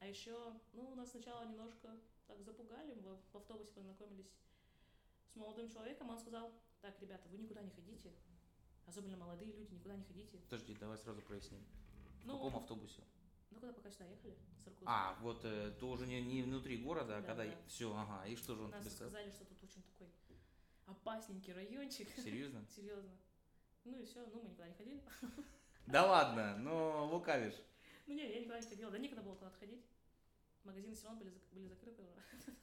[0.00, 1.96] А еще, ну, нас сначала немножко
[2.26, 2.94] так запугали.
[2.94, 4.30] Мы в автобусе познакомились
[5.32, 6.10] с молодым человеком.
[6.10, 8.12] Он сказал, так, ребята, вы никуда не ходите.
[8.86, 10.38] Особенно молодые люди, никуда не ходите.
[10.38, 11.64] Подожди, давай сразу проясним.
[12.22, 13.02] В Ну, каком автобусе?
[13.50, 14.36] ну куда пока сюда ехали?
[14.62, 14.86] С Иркутска.
[14.86, 17.44] А, вот э, ты уже не, не внутри города, а Да, когда...
[17.46, 17.56] да.
[17.66, 18.26] Все, ага.
[18.26, 19.10] И что же он Нас тебе сказал?
[19.10, 20.08] сказали, что тут очень такой
[20.86, 22.08] опасненький райончик.
[22.16, 22.64] Серьезно?
[22.76, 23.10] Серьезно.
[23.84, 25.02] Ну и все, ну мы никуда не ходили.
[25.86, 27.54] Да ладно, ну лукавишь.
[28.08, 28.90] Ну не, я никуда не ходила.
[28.90, 29.84] Да некогда было куда-то ходить.
[30.64, 32.56] Магазины все равно были, были закрыты уже.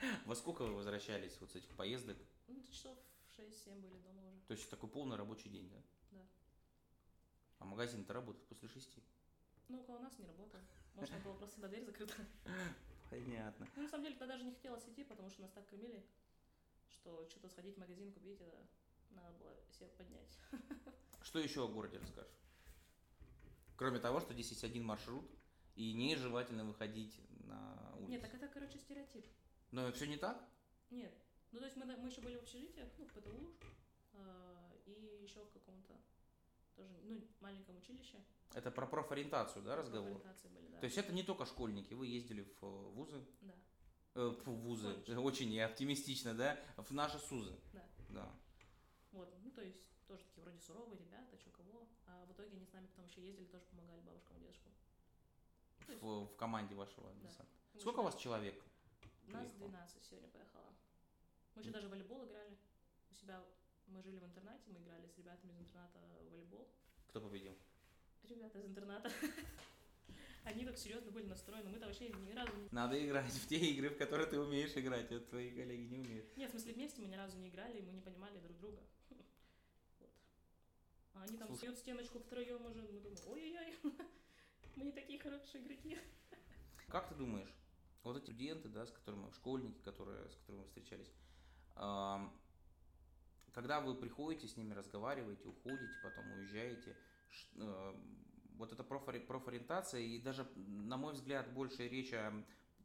[0.24, 2.16] Во сколько вы возвращались вот с этих поездок?
[2.48, 2.96] Ну, часов
[3.26, 4.40] в 6-7 были дома уже.
[4.46, 5.82] То есть такой полный рабочий день, да?
[6.12, 6.26] Да.
[7.58, 9.02] А магазин-то работает после шести.
[9.68, 10.60] Ну, около нас не работал.
[10.94, 12.14] Может, там была просто всегда дверь закрыта.
[13.10, 13.68] Понятно.
[13.76, 16.02] Ну, на самом деле, тогда даже не хотелось идти, потому что нас так кормили,
[17.00, 18.66] что что-то сходить в магазин купить, это
[19.10, 20.38] надо было себе поднять.
[21.22, 22.38] Что еще о городе расскажешь?
[23.76, 25.24] Кроме того, что здесь есть один маршрут,
[25.74, 28.10] и нежелательно выходить на улицу.
[28.10, 29.26] Нет, так это, короче, стереотип.
[29.70, 30.42] Но все не так?
[30.90, 31.12] Нет.
[31.50, 33.54] Ну, то есть мы, мы еще были в общежитиях, ну, в ПТУ,
[34.12, 35.94] э, и еще в каком-то
[36.74, 38.18] тоже, ну, маленьком училище.
[38.54, 40.20] Это про профориентацию, да, разговор?
[40.20, 40.78] Профориентации были, да.
[40.78, 43.24] То есть это не только школьники, вы ездили в э, вузы?
[43.40, 43.54] Да.
[44.14, 45.18] Э, фу, вузы, Колледж.
[45.18, 46.58] очень оптимистично, да?
[46.76, 47.56] В наши СУЗы.
[47.72, 47.84] Да.
[48.10, 48.32] Да.
[49.12, 51.86] Вот, ну, то есть тоже такие вроде суровые ребята, чё кого.
[52.06, 54.72] А в итоге они с нами потом еще ездили, тоже помогали бабушкам и дедушкам.
[55.86, 57.28] То есть В, в команде вашего Да.
[57.28, 57.52] десанта.
[57.80, 58.54] Сколько у вас человек?
[59.26, 59.68] Нас приехало?
[59.70, 60.64] 12 сегодня поехало.
[61.56, 62.56] Мы еще даже в волейбол играли.
[63.10, 63.42] У себя
[63.88, 66.68] мы жили в интернате, мы играли с ребятами из интерната в волейбол.
[67.08, 67.56] Кто победил?
[68.28, 69.10] Ребята из интерната.
[70.44, 71.70] Они так серьезно были настроены.
[71.70, 72.68] Мы-то вообще ни разу не...
[72.70, 76.36] Надо играть в те игры, в которые ты умеешь играть, а твои коллеги не умеют.
[76.36, 78.82] Нет, в смысле вместе мы ни разу не играли, и мы не понимали друг друга.
[80.00, 80.10] Вот.
[81.14, 81.74] А они там Слушай.
[81.76, 82.82] стеночку втроем уже.
[82.82, 83.74] Мы думаем, ой-ой-ой,
[84.76, 85.98] мы не такие хорошие игроки.
[86.88, 87.52] Как ты думаешь,
[88.02, 91.10] вот эти студенты, да, с которыми, школьники, которые, с которыми вы встречались,
[93.54, 96.96] когда вы приходите с ними, разговариваете, уходите, потом уезжаете,
[97.56, 97.94] э,
[98.54, 102.32] вот эта профори- профориентация, и даже, на мой взгляд, больше речь о,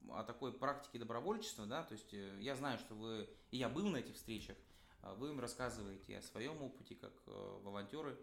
[0.10, 3.88] о такой практике добровольчества, да, то есть э, я знаю, что вы, и я был
[3.88, 4.58] на этих встречах,
[5.02, 8.18] а вы им рассказываете о своем опыте, как э, волонтеры.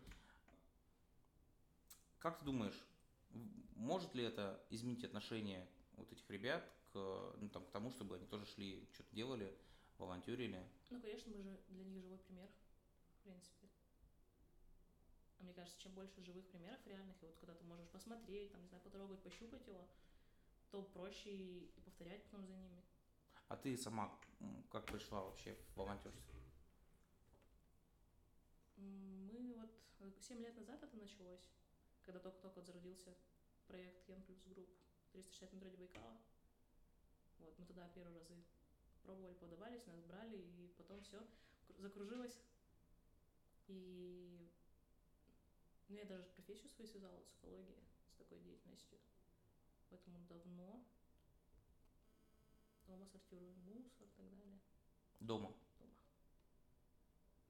[2.18, 2.84] Как ты думаешь,
[3.76, 6.96] может ли это изменить отношение вот этих ребят к,
[7.38, 9.56] ну, там, к тому, чтобы они тоже шли, что-то делали,
[9.98, 10.62] волонтерили?
[10.90, 12.48] Ну, конечно, мы же для них живой пример,
[13.20, 13.65] в принципе.
[15.38, 18.62] А мне кажется, чем больше живых примеров реальных, и вот когда ты можешь посмотреть, там,
[18.62, 19.86] не знаю, потрогать, пощупать его,
[20.70, 22.82] то проще и, повторять потом за ними.
[23.48, 24.18] А ты сама
[24.70, 26.34] как пришла вообще в волонтерство?
[28.76, 29.56] Мы
[30.00, 31.48] вот 7 лет назад это началось,
[32.02, 33.14] когда только-только вот зародился
[33.66, 34.68] проект En+ Group
[35.12, 36.18] 360 минут ради Байкала.
[37.38, 38.34] Вот, мы туда первые разы
[39.02, 41.24] пробовали, подавались, нас брали, и потом все
[41.78, 42.38] закружилось.
[43.68, 44.45] И
[45.88, 48.98] ну, я даже профессию свою связала с экологией, с такой деятельностью.
[49.88, 50.84] Поэтому давно
[52.86, 54.58] дома сортируем мусор и так далее.
[55.20, 55.54] Дома.
[55.78, 55.92] Дома.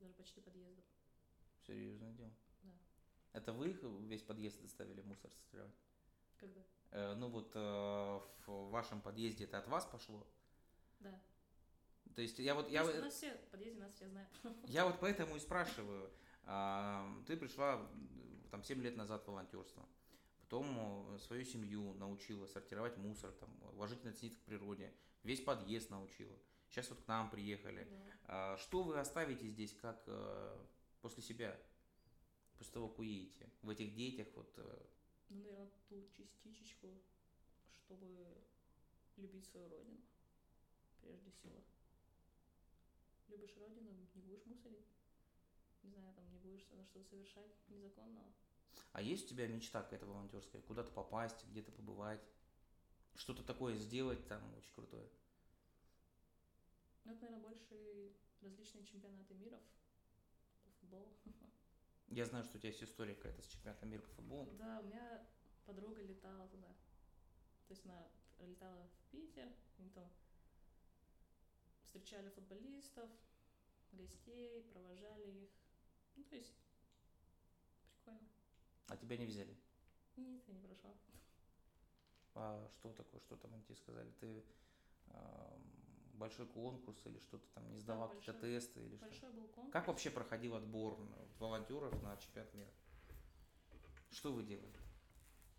[0.01, 0.85] Даже почти подъездом.
[1.66, 2.33] Серьезное дело.
[2.62, 2.70] Да.
[3.33, 5.75] Это вы их весь подъезд доставили мусор сортировать?
[6.38, 6.61] Когда?
[6.90, 10.27] Э, ну вот э, в вашем подъезде это от вас пошло?
[11.01, 11.18] Да.
[12.14, 14.31] То есть я вот я, Просто вот- нас все, в подъезде нас все знают.
[14.68, 16.11] я вот поэтому и спрашиваю.
[17.27, 17.87] Ты пришла
[18.51, 19.87] там 7 лет назад в волонтерство.
[20.41, 24.95] Потом э, свою семью научила сортировать мусор, там, уважительно относиться к природе.
[25.25, 26.39] Весь подъезд научила.
[26.69, 27.85] Сейчас вот к нам приехали.
[27.91, 28.19] Да.
[28.29, 30.65] А Что вы оставите здесь как э,
[31.01, 31.59] после себя?
[32.59, 33.51] После того, как уедете?
[33.63, 34.53] В этих детях вот...
[34.59, 34.79] э,
[35.31, 36.89] Ну, наверное, ту частичечку,
[37.69, 38.07] чтобы
[39.17, 39.99] любить свою родину,
[41.03, 41.61] прежде всего.
[43.29, 44.87] Любишь родину, не будешь мусорить.
[45.87, 48.33] Не знаю, там не будешь на что-то совершать незаконного.
[48.92, 50.61] А есть у тебя мечта какая-то волонтерская?
[50.62, 52.20] Куда-то попасть, где-то побывать?
[53.14, 55.09] Что-то такое сделать там очень крутое?
[57.05, 59.61] Ну, это, наверное, больше различные чемпионаты мира
[60.64, 61.16] по футболу.
[62.09, 64.51] Я знаю, что у тебя есть история какая-то с чемпионатом мира по футболу.
[64.59, 65.25] Да, у меня
[65.66, 66.68] подруга летала туда.
[67.68, 68.09] То есть она
[68.40, 70.09] летала в Питер, они там
[71.83, 73.09] встречали футболистов,
[73.92, 75.51] гостей, провожали их.
[76.37, 76.55] То есть
[77.94, 78.29] прикольно.
[78.88, 79.57] А тебя не взяли?
[80.16, 80.94] Нет, я не прошла.
[82.35, 84.11] А что такое, что там они тебе сказали?
[84.20, 84.44] Ты
[85.09, 85.62] ам,
[86.14, 89.07] большой конкурс или что-то там не сдавал какие-то большой- тесты или что?
[89.07, 89.72] Большой был конкурс.
[89.72, 90.99] Как вообще проходил отбор
[91.38, 92.70] волонтеров на чемпионат мира?
[94.11, 94.77] Что вы делали?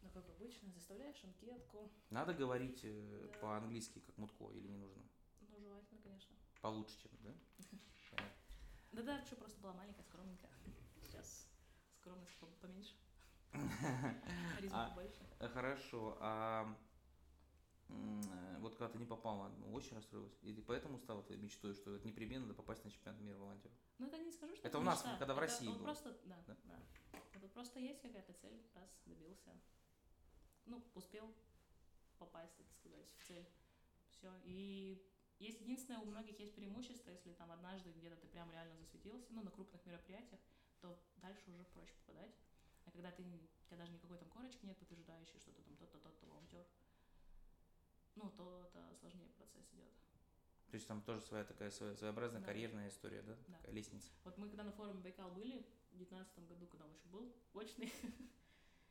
[0.03, 1.91] Ну, как обычно, заставляешь анкетку.
[2.11, 3.39] Надо говорить э, Да.
[3.39, 5.01] по-английски, как Мутко, или не нужно?
[5.41, 6.35] Ну, желательно, конечно.
[6.61, 7.33] Получше, чем, да?
[8.97, 9.13] Понятно.
[9.13, 10.51] Да-да, что просто была маленькая, скромненькая.
[11.03, 11.47] Сейчас
[11.99, 12.95] скромность по- поменьше.
[14.55, 15.25] Харизма побольше.
[15.39, 16.17] Э, Хорошо.
[16.19, 16.75] А
[17.89, 20.38] э, вот когда ты не попала, ну, очень расстроилась.
[20.43, 23.77] И ты поэтому стала твоей мечтой, что это непременно попасть на чемпионат мира волонтеров.
[23.99, 25.17] Ну, это не скажу, что Это у нас, мечта.
[25.17, 25.83] когда в Это России вот было.
[25.86, 26.57] просто, да, Да?
[26.65, 26.79] да.
[27.33, 29.51] Это просто есть какая-то цель, раз, добился.
[30.65, 31.33] Ну, успел
[32.17, 33.47] попасть, так сказать, в цель.
[34.10, 34.33] Все.
[34.43, 35.01] И
[35.39, 39.43] есть единственное, у многих есть преимущество, если там однажды где-то ты прям реально засветился, ну,
[39.43, 40.39] на крупных мероприятиях,
[40.82, 42.32] то дальше уже проще попадать.
[42.86, 46.00] А когда ты, у тебя даже никакой там корочки нет, подтверждающей, что ты там тот-то,
[46.00, 46.65] тот-то волонтер,
[48.15, 49.91] ну, то это сложнее процесс идет.
[50.69, 52.47] То есть там тоже своя такая своя- своеобразная Да.
[52.47, 53.36] карьерная история, да?
[53.47, 53.58] Да.
[53.58, 54.10] Такая лестница.
[54.23, 57.91] Вот мы когда на форуме Байкал были, в 2019 году, когда он еще был очный,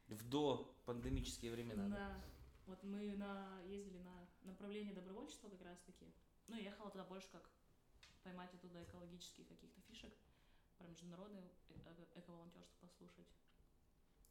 [0.08, 1.88] В до пандемические времена.
[1.88, 2.24] Да.
[2.66, 6.06] Вот мы на, ездили на направление добровольчества как раз таки.
[6.48, 7.48] Ну, ехала туда больше как
[8.22, 10.12] поймать оттуда экологических каких-то фишек,
[10.78, 11.50] про международное
[11.86, 13.26] э- эко-волонтерство послушать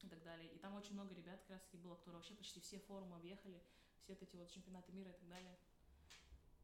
[0.02, 0.54] и так далее.
[0.54, 3.62] И там очень много ребят как раз таки было, которые вообще почти все форумы объехали,
[4.04, 5.58] все вот эти вот чемпионаты мира и так далее.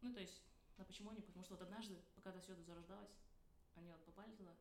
[0.01, 0.41] Ну, то есть,
[0.77, 1.21] а почему они?
[1.21, 3.09] Потому что вот однажды, пока это все это зарождалось,
[3.75, 4.53] они вот попали туда,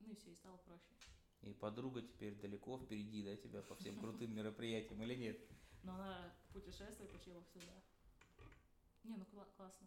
[0.00, 0.92] ну и все, и стало проще.
[1.42, 5.40] И подруга теперь далеко впереди, да, тебя по всем крутым мероприятиям или нет?
[5.82, 7.66] Но она путешествует вообще вовсюду.
[9.04, 9.86] Не, ну кла- классно.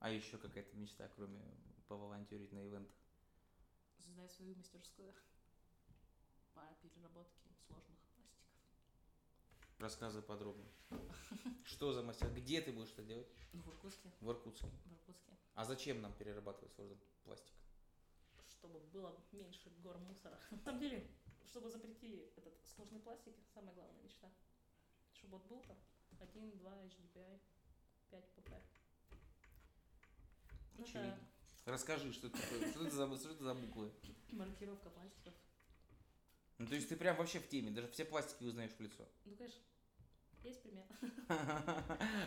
[0.00, 1.40] А еще какая-то мечта, кроме
[1.88, 2.94] поволонтерить на ивентах?
[4.04, 5.12] Создать свою мастерскую
[6.54, 8.48] по переработке сложных пластиков.
[9.78, 10.64] Рассказывай подробно.
[11.64, 12.32] Что за мастер?
[12.32, 13.28] Где ты будешь это делать?
[13.52, 14.68] В Иркутске, В Иркутске.
[14.84, 15.32] в Иркутске.
[15.54, 17.54] А зачем нам перерабатывать сложный пластик?
[18.46, 20.38] Чтобы было меньше гор мусора.
[20.50, 21.10] На самом деле,
[21.44, 24.30] чтобы запретили этот сложный пластик, самая главная мечта.
[25.12, 25.76] Чтобы вот был там
[26.20, 27.40] 1, 2 HDPI,
[28.10, 28.62] 5 PP.
[30.78, 31.28] Ну, это Очевидно.
[31.66, 33.92] Расскажи, что это такое, что это за, что это за буквы?
[34.32, 35.34] маркировка пластиков.
[36.58, 39.06] Ну, то есть ты прям вообще в теме, даже все пластики узнаешь в лицо.
[39.24, 39.60] Ну, конечно,
[40.42, 40.84] есть пример.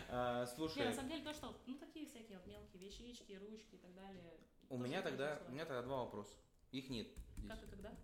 [0.08, 3.74] А, Не, на Слушай, самом деле то, что, ну, такие всякие вот мелкие вещички, ручки
[3.74, 4.38] и так далее.
[4.68, 6.36] у меня тогда, у меня тогда два вопроса.
[6.70, 7.08] Их нет.
[7.48, 7.94] Как и когда?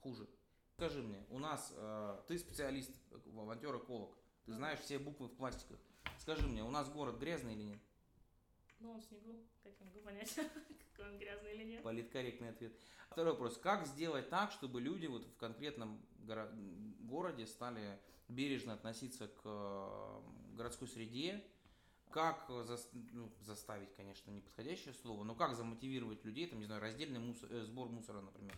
[0.00, 0.28] Хуже.
[0.74, 5.36] Скажи мне, у нас, э, ты специалист, э, волонтер, эколог, ты знаешь все буквы в
[5.36, 5.78] пластиках.
[6.18, 7.80] Скажи мне, у нас город грязный или нет?
[8.82, 10.34] Ну, он в снегу, как я могу понять,
[10.96, 11.82] какой он грязный или нет.
[11.84, 12.76] Политкорректный ответ.
[13.10, 13.56] Второй вопрос.
[13.58, 16.50] Как сделать так, чтобы люди вот в конкретном горо-
[17.00, 20.22] городе стали бережно относиться к
[20.56, 21.44] городской среде?
[22.10, 27.20] Как зас- ну, заставить, конечно, неподходящее слово, но как замотивировать людей, там, не знаю, раздельный
[27.20, 28.54] мусор, э, сбор мусора, например,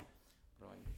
[0.58, 0.88] проводить?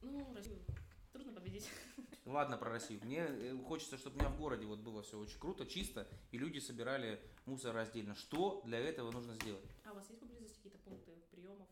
[0.00, 0.64] Ну, Россию
[1.12, 1.68] трудно победить.
[2.30, 3.00] Ладно про Россию.
[3.04, 6.38] Мне э, хочется, чтобы у меня в городе вот было все очень круто, чисто, и
[6.38, 8.14] люди собирали мусор раздельно.
[8.14, 9.64] Что для этого нужно сделать?
[9.84, 11.66] А у вас есть поблизости какие-то пункты приемов?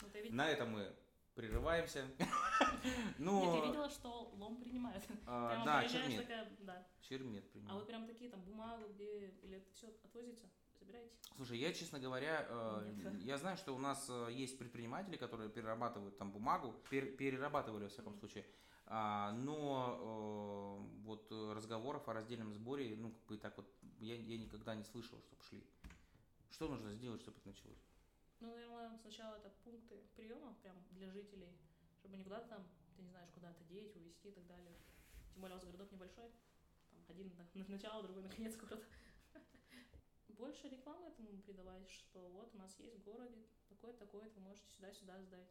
[0.00, 0.36] Ну, ты видела?
[0.36, 0.90] На этом мы
[1.34, 2.06] прерываемся.
[2.18, 2.18] Нет,
[2.84, 5.04] я Ну, видела, что лом принимают.
[5.26, 6.22] а, Прямо да, чермет.
[6.22, 6.86] такая, да.
[7.02, 10.48] Чермет А вы прям такие там бумагу, где или все отвозите,
[10.88, 11.14] забираете?
[11.36, 16.16] Слушай, я, честно говоря, э, я знаю, что у нас э, есть предприниматели, которые перерабатывают
[16.18, 18.44] там бумагу, пер- перерабатывали во всяком случае,
[18.90, 23.66] А, но э, вот э, разговоров о раздельном сборе, ну, как бы так вот,
[24.00, 25.62] я, я никогда не слышал, чтобы шли.
[26.50, 27.84] Что нужно сделать, чтобы это началось?
[28.40, 31.52] Ну, наверное, сначала это пункты приема прям для жителей,
[31.98, 34.74] чтобы не куда-то там, ты не знаешь, куда-то деть, увезти и так далее.
[35.34, 36.30] Тем более у вас городок небольшой.
[36.90, 38.82] Там один на, на начало, другой на конец города.
[40.38, 45.20] Больше рекламы этому придавать, что вот у нас есть в городе такой-то, вы можете сюда-сюда
[45.22, 45.48] сдать.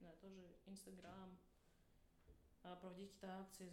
[0.00, 1.38] Да, тоже Инстаграм,
[2.64, 3.70] а, проводить какие-то акции,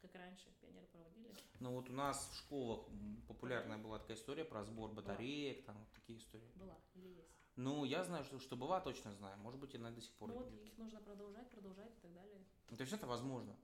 [0.00, 1.34] как раньше пионеры проводили.
[1.60, 2.86] Ну вот у нас в школах
[3.28, 6.50] популярная была такая история про сбор батареек, там вот такие истории.
[6.54, 7.28] Была или есть.
[7.56, 9.36] Ну, я знаю, что, что была, точно знаю.
[9.38, 12.44] Может быть, она до сих пор Ну вот их нужно продолжать, продолжать и так далее.
[12.70, 13.56] Ну, То есть это возможно.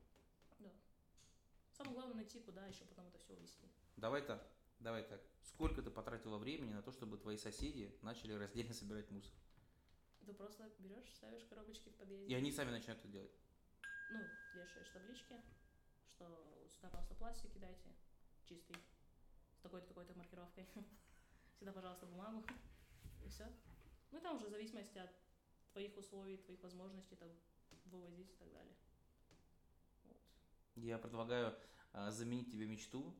[1.72, 3.66] Самое главное найти, куда еще потом это все увезти.
[3.96, 4.46] Давай так,
[4.80, 5.20] давай так.
[5.42, 9.32] Сколько ты потратила времени на то, чтобы твои соседи начали раздельно собирать мусор?
[10.26, 12.26] Ты просто берешь, ставишь коробочки в подъезде.
[12.26, 13.32] И они сами начинают это делать.
[14.10, 14.20] Ну,
[14.54, 15.40] вешаешь таблички,
[16.08, 17.88] что сюда, пожалуйста, пластик кидайте,
[18.44, 18.76] чистый,
[19.54, 20.66] с такой-то, такой-то маркировкой.
[21.58, 22.44] Сюда, пожалуйста, бумагу.
[23.24, 23.46] И все.
[24.10, 25.10] Ну и там уже в зависимости от
[25.72, 27.28] твоих условий, твоих возможностей там
[27.86, 28.74] вывозить и так далее.
[30.04, 30.16] Вот.
[30.76, 31.56] Я предлагаю
[31.92, 33.14] а, заменить тебе мечту,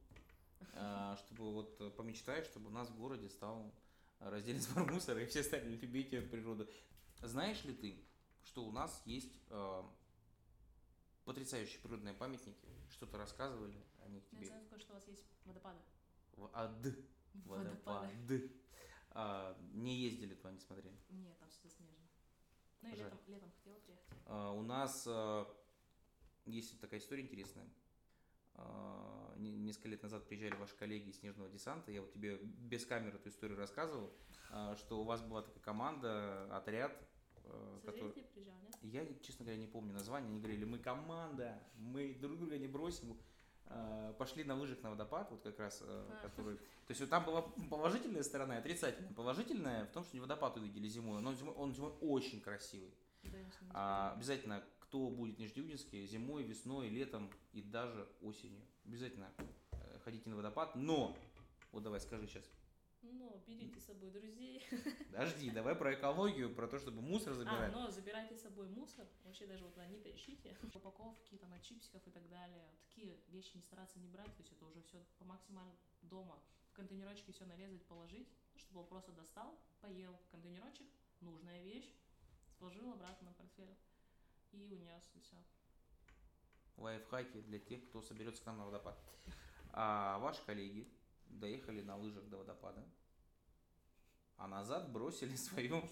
[1.17, 3.75] чтобы вот э, помечтай, чтобы у нас в городе стал
[4.21, 6.69] раздельный сбор мусора, и все стали любить природу.
[7.23, 8.05] Знаешь ли ты,
[8.45, 9.89] что у нас есть а,
[11.25, 12.69] потрясающие природные памятники?
[12.91, 14.47] Что-то рассказывали о них Я тебе?
[14.47, 15.79] знаю только, что у вас есть водопады.
[16.33, 16.87] В ад.
[17.45, 18.11] Водопад.
[19.13, 20.97] А, не ездили туда, не смотрели.
[21.11, 21.97] Нет, там все заснежено.
[22.83, 23.05] Ну и Жаль.
[23.05, 24.07] летом, летом хотела приехать.
[24.27, 25.47] А, у нас а,
[26.47, 27.69] есть такая история интересная.
[28.63, 31.91] А, не- несколько лет назад приезжали ваши коллеги из Снежного десанта.
[31.91, 34.13] Я вот тебе без камеры эту историю рассказывал,
[34.51, 36.93] а, что у вас была такая команда, отряд,
[37.45, 38.13] а, который...
[38.13, 38.75] Приезжал, нет?
[38.83, 40.31] Я, честно говоря, не помню название.
[40.31, 43.17] Они говорили, мы команда, мы друг друга не бросим.
[44.19, 46.57] Пошли на лыжах на водопад, вот как раз, а, который...
[46.57, 49.13] То есть вот там была положительная сторона и отрицательная.
[49.13, 52.93] Положительная в том, что не водопад увидели зимой, но он зимой, он зимой очень красивый.
[53.23, 53.39] Да,
[53.75, 58.61] А, обязательно, кто будет в Нижнеудинске зимой, весной, летом и даже осенью.
[58.85, 59.33] Обязательно
[59.71, 60.75] э, ходите на водопад.
[60.75, 61.17] Но,
[61.71, 62.45] вот давай скажи сейчас,
[63.03, 64.67] Но берите с собой друзей.
[65.13, 67.73] Подожди, давай про экологию, про то, чтобы мусор А, забирать.
[67.73, 69.07] но забирайте с собой мусор.
[69.25, 70.57] Вообще даже вот они-то ищите.
[70.75, 72.69] Упаковки там от чипсиков и так далее.
[72.89, 74.35] Такие вещи не стараться не брать.
[74.35, 75.73] То есть это уже все по максимально
[76.03, 76.37] дома.
[76.73, 78.27] В контейнерочке все нарезать, положить.
[78.57, 80.89] Чтобы он просто достал, поел контейнерочек.
[81.21, 81.95] Нужная вещь.
[82.59, 83.73] Сложил обратно на портфель.
[84.53, 85.37] И унес, все.
[86.77, 88.99] Лайфхаки для тех, кто соберется к нам на водопад.
[89.73, 90.89] А ваши коллеги
[91.27, 92.85] доехали на лыжах до водопада,
[94.37, 95.83] а назад бросили свою,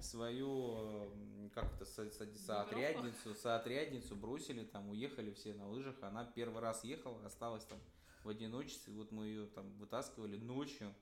[0.00, 6.60] свою, как это, со- со- соотрядницу, соотрядницу, бросили там, уехали все на лыжах, она первый
[6.60, 7.78] раз ехала, осталась там
[8.24, 10.94] в одиночестве, вот мы ее там вытаскивали ночью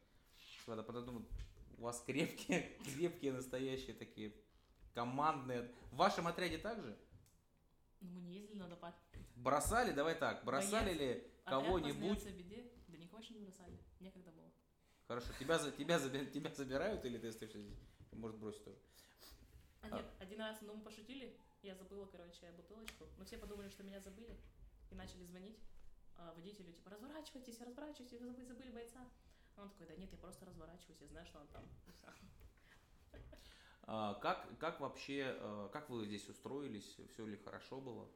[0.62, 1.26] с водопада, думаю,
[1.76, 4.34] у вас крепкие, крепкие настоящие такие
[4.94, 5.70] командные.
[5.90, 6.96] В вашем отряде также?
[8.00, 8.94] Но мы не ездили на водопад.
[9.36, 12.24] Бросали, давай так, бросали ли Отряд кого-нибудь?
[12.32, 12.70] беде.
[12.88, 13.78] Да никого еще не бросали.
[14.00, 14.50] Некогда было.
[15.06, 17.78] Хорошо, тебя, за- тебя, заби- тебя забирают или ты остаешься здесь?
[18.12, 18.78] Может бросить тоже.
[19.82, 19.90] А А.
[19.90, 24.00] нет, один раз, ну мы пошутили, я забыла, короче, бутылочку, но все подумали, что меня
[24.00, 24.36] забыли,
[24.90, 25.58] и начали звонить
[26.16, 29.08] а, водителю, типа, разворачивайтесь, разворачивайтесь, вы забыли, забыли бойца.
[29.56, 31.64] А он такой, да нет, я просто разворачиваюсь, я знаю, что он там.
[33.90, 36.94] А, как, как вообще, э, как вы здесь устроились?
[37.14, 38.06] Все ли хорошо было?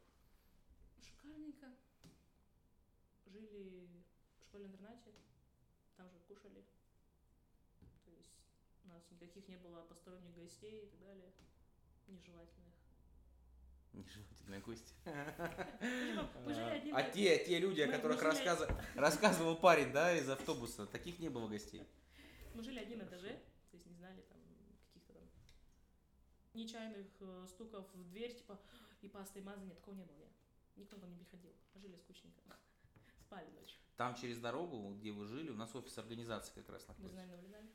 [1.01, 1.67] Шикарненько.
[3.25, 3.89] Жили
[4.39, 5.13] в школе-интернате,
[5.97, 6.63] там же кушали.
[8.05, 8.39] То есть
[8.85, 11.33] у нас никаких не было посторонних гостей и так далее,
[12.07, 12.75] нежелательных.
[13.95, 14.93] Нежелательные гости.
[16.95, 18.21] А в- те, те люди, о которых
[18.95, 21.83] рассказывал, парень, да, из автобуса, таких не было гостей.
[22.55, 23.31] Мы жили один этаже,
[23.71, 24.39] то есть не знали там
[26.55, 28.59] нечаянных э, стуков в дверь, типа,
[29.01, 30.17] и паста, и нет, такого не было.
[30.17, 30.31] Нет.
[30.77, 31.53] Никто к нам не приходил.
[31.75, 32.41] Жили скучненько.
[33.21, 33.79] Спали ночью.
[33.97, 37.15] Там через дорогу, где вы жили, у нас офис организации как раз Мы находится.
[37.15, 37.71] знаем, вылезали.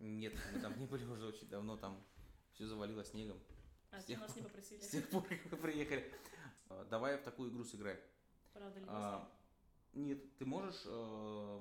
[0.00, 2.04] Нет, мы там не были уже очень давно, там
[2.52, 3.38] все завалило снегом.
[3.90, 4.80] А С те тех нас не попросили.
[4.80, 6.12] С тех пор, как вы приехали.
[6.68, 8.00] А, Давай в такую игру сыграем.
[8.52, 9.30] Правда ли А,
[9.92, 11.60] Нет, ты можешь э,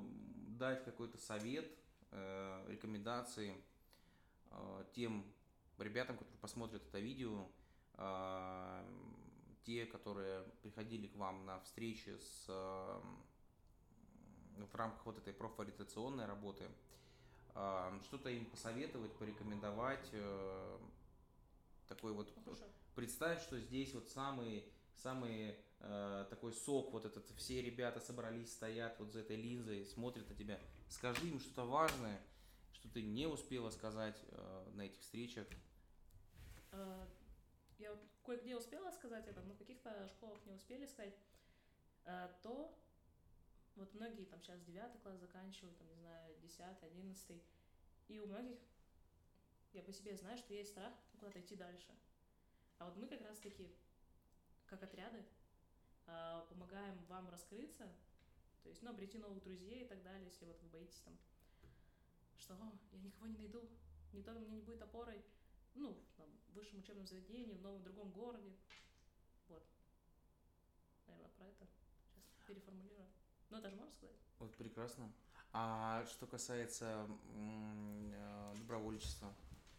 [0.57, 1.71] дать какой-то совет,
[2.11, 3.55] э, рекомендации
[4.49, 5.32] э, тем
[5.81, 7.47] ребятам, которые посмотрят это видео,
[7.95, 8.85] э,
[9.63, 13.01] те, которые приходили к вам на встречи с, в
[14.75, 16.69] рамках вот этой профориентационной работы,
[17.55, 20.79] э, что-то им посоветовать, порекомендовать, э,
[21.87, 22.63] такой вот Ну хорошо.
[22.95, 28.97] представь, что здесь вот самый, самый э, такой сок, вот этот, все ребята собрались, стоят
[28.99, 30.59] вот за этой линзой, смотрят на тебя.
[30.89, 32.21] Скажи им что-то важное,
[32.83, 35.47] что ты не успела сказать э, на этих встречах.
[36.71, 37.07] А,
[37.79, 41.17] Я вот кое-где успела сказать это, но в каких-то школах не успели сказать.
[42.03, 42.77] А, То
[43.77, 47.41] вот многие там сейчас девятый класс заканчивают, там, не знаю, десятый, одиннадцатый.
[48.09, 48.59] И у многих,
[49.71, 51.89] я по себе знаю, что есть страх куда-то идти дальше.
[52.79, 53.73] А вот мы как раз таки,
[54.65, 55.23] как отряды,
[56.05, 57.89] а, помогаем вам раскрыться,
[58.61, 61.17] то есть, ну, обрети новых друзей и так далее, если вот вы боитесь там,
[62.43, 63.69] что «О, я никого не найду,
[64.11, 65.23] никто мне не будет опорой,
[65.75, 68.53] ну, там, в высшем учебном заведении, в новом другом городе.
[69.47, 69.63] Вот.
[71.07, 71.67] Наверное, про это.
[72.11, 73.07] Сейчас переформулирую.
[73.49, 74.17] Ну, это же можно сказать?
[74.39, 75.11] Вот прекрасно.
[75.53, 79.33] А что касается э, добровольчества,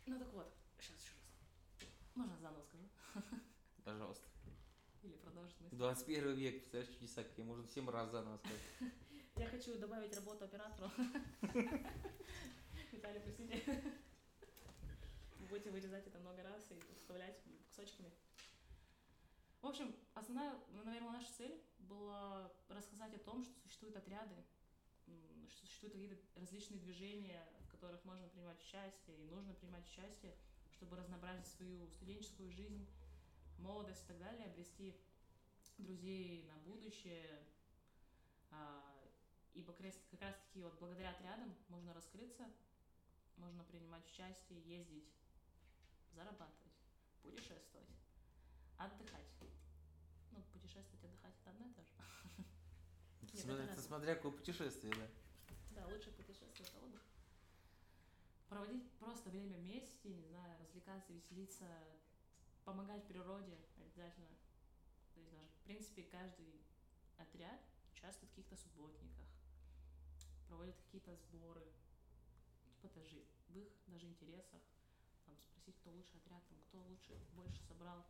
[0.07, 0.55] Ну, так вот.
[0.79, 1.88] Сейчас еще раз.
[2.14, 2.88] Можно заново скажу?
[3.85, 4.27] пожалуйста.
[5.03, 5.77] Или продолжить мысль?
[5.77, 8.62] 21 век, представляешь, чудеса, какие можно 7 раз заново сказать.
[9.37, 10.88] Я хочу добавить работу оператору.
[12.92, 13.83] Виталий, простите.
[15.51, 18.12] Будете вырезать это много раз и вставлять кусочками.
[19.61, 24.37] В общем, основная, ну, наверное, наша цель была рассказать о том, что существуют отряды,
[25.51, 30.37] что существуют какие-то различные движения, в которых можно принимать участие и нужно принимать участие,
[30.70, 32.87] чтобы разнообразить свою студенческую жизнь,
[33.59, 34.97] молодость и так далее, обрести
[35.79, 37.42] друзей на будущее,
[39.55, 42.44] Ибо как раз, как раз таки вот благодаря отрядам можно раскрыться,
[43.37, 45.09] можно принимать участие, ездить,
[46.13, 46.73] зарабатывать,
[47.23, 47.88] путешествовать,
[48.79, 49.27] отдыхать.
[50.33, 51.92] Ну, путешествовать, отдыхать это одно и то же.
[53.33, 55.09] Нет, Смотря, это смотря какое путешествие, да.
[55.71, 57.02] Да, лучше путешествие это отдых.
[58.48, 61.67] Проводить просто время вместе, не знаю, развлекаться, веселиться,
[62.65, 64.29] помогать природе обязательно.
[65.15, 66.61] То есть даже, в принципе, каждый
[67.19, 67.61] отряд
[67.92, 69.27] участвует в каких-то субботниках,
[70.49, 71.63] проводит какие-то сборы.
[72.83, 74.61] Типа даже в их даже интересах.
[75.27, 78.05] Там спросить, кто лучше отряд, там, кто лучше, больше собрал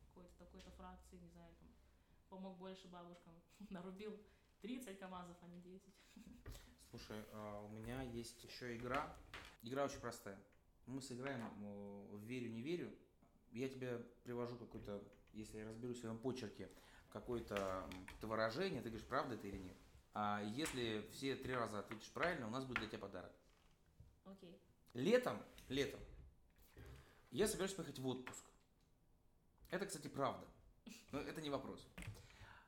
[0.00, 1.68] какой-то такой-то фракции, не знаю, там,
[2.28, 3.34] помог больше бабушкам,
[3.70, 4.18] нарубил
[4.62, 5.82] 30 КАМАЗов, а не 10.
[6.90, 9.16] Слушай, а у меня есть еще игра.
[9.62, 10.38] Игра очень простая.
[10.86, 12.94] Мы сыграем э, в верю, не верю.
[13.52, 15.02] Я тебе привожу какой-то,
[15.32, 16.68] если я разберусь в своем почерке,
[17.10, 17.88] какое-то
[18.22, 19.76] выражение, ты говоришь, правда это или нет.
[20.14, 23.32] А если все три раза ответишь правильно, у нас будет для тебя подарок.
[24.24, 24.56] Окей.
[24.94, 26.00] Летом, летом,
[27.32, 28.44] я собираюсь поехать в отпуск.
[29.70, 30.46] Это, кстати, правда.
[31.10, 31.84] Но это не вопрос.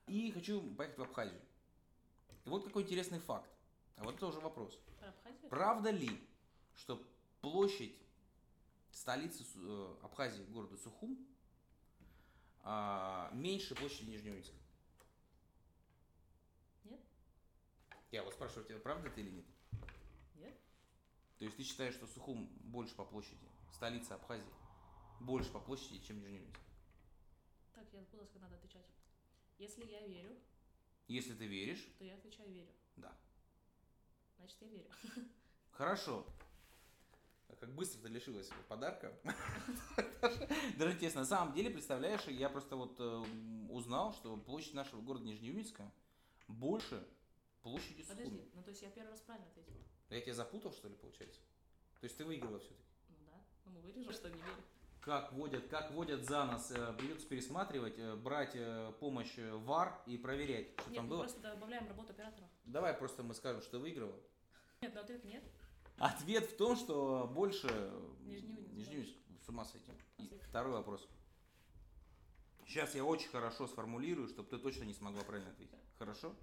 [0.08, 1.40] И хочу поехать в Абхазию.
[2.44, 3.48] И вот какой интересный факт.
[3.96, 4.76] А вот это уже вопрос.
[4.98, 5.48] Про Абхазию?
[5.48, 6.28] Правда ли,
[6.74, 7.00] что
[7.40, 7.96] площадь
[8.90, 11.16] столицы э, Абхазии, города Сухум,
[12.62, 14.52] а, меньше площади Нижнеудинска?
[14.54, 14.65] Нет?
[18.10, 19.44] Я вот спрашиваю тебя, правда это или нет?
[20.36, 20.54] Нет?
[21.38, 24.46] То есть ты считаешь, что Сухум больше по площади, столица Абхазии,
[25.20, 26.60] больше по площади, чем Нижнеудинск?
[27.74, 28.86] Так, я как надо отвечать.
[29.58, 30.36] Если я верю,
[31.08, 32.70] Если ты веришь, то я отвечаю верю.
[32.96, 33.12] да.
[34.38, 34.90] Значит, я верю.
[35.72, 36.26] Хорошо.
[37.48, 39.12] А Как быстро ты лишилась подарка.
[40.78, 43.24] Даже интересно, на самом деле, представляешь, я просто вот э,
[43.70, 45.90] узнал, что площадь нашего города Нижнеудинска
[46.48, 47.06] больше
[47.66, 48.24] площади Сухуми.
[48.28, 49.76] Подожди, ну то есть я первый раз правильно ответила.
[50.10, 51.40] Я тебя запутал, что ли, получается?
[52.00, 52.84] То есть ты выиграла все-таки?
[53.08, 53.44] Ну да.
[53.64, 54.62] Ну мы вырежем, что не верю.
[55.00, 60.02] Как водят, как водят за нас, э, придется пересматривать, э, брать э, помощь э, ВАР
[60.06, 61.20] и проверять, что Нет, там мы было.
[61.22, 62.48] просто добавляем работу оператора.
[62.64, 64.16] Давай просто мы скажем, что выиграла.
[64.80, 65.44] Нет, но ответ нет.
[65.98, 67.68] Ответ в том, что больше
[68.20, 69.92] Нижнеудинск Нижнеудинск, с ума сойти.
[70.18, 71.08] И второй вопрос.
[72.66, 75.78] Сейчас я очень хорошо сформулирую, чтобы ты точно не смогла правильно ответить.
[75.98, 76.34] Хорошо?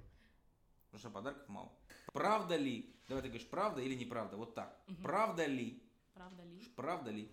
[0.93, 1.71] Потому что подарков мало.
[2.13, 4.79] Правда ли, давай ты говоришь, правда или неправда, вот так.
[4.85, 5.01] Мгм.
[5.01, 5.81] Правда ли,
[6.13, 6.59] Правда ли?
[6.75, 7.31] правда ли,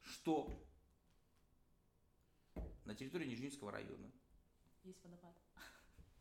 [0.00, 0.50] что
[2.86, 4.10] на территории Нижнеудинского района
[4.84, 5.34] Есть водопад.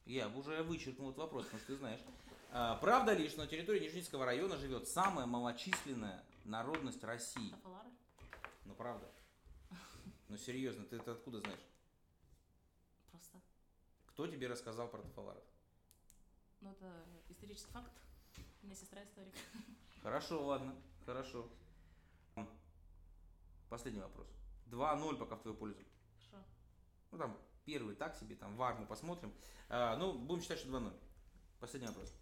[0.04, 2.02] Я уже вычеркнул этот вопрос, потому что ты знаешь.
[2.52, 7.52] А, правда ли, что на территории Нижнеудинского района живет самая малочисленная народность России?
[7.52, 7.90] Тафалары?
[8.66, 9.10] Ну правда.
[10.28, 11.66] Ну серьезно, ты это откуда знаешь?
[13.10, 13.40] Просто.
[14.08, 15.44] Кто тебе рассказал про тафаларов?
[16.64, 17.92] Ну это исторический факт.
[18.62, 19.34] У меня сестра историк.
[20.02, 20.74] Хорошо, ладно,
[21.06, 21.50] хорошо.
[23.70, 24.28] Последний вопрос.
[24.68, 25.84] 2-0 пока в твою пользу.
[26.32, 26.46] Хорошо.
[27.12, 29.34] Ну там первый так себе, там вар мы посмотрим.
[29.68, 30.94] А, ну, будем считать, что 2-0.
[31.60, 32.14] Последний вопрос.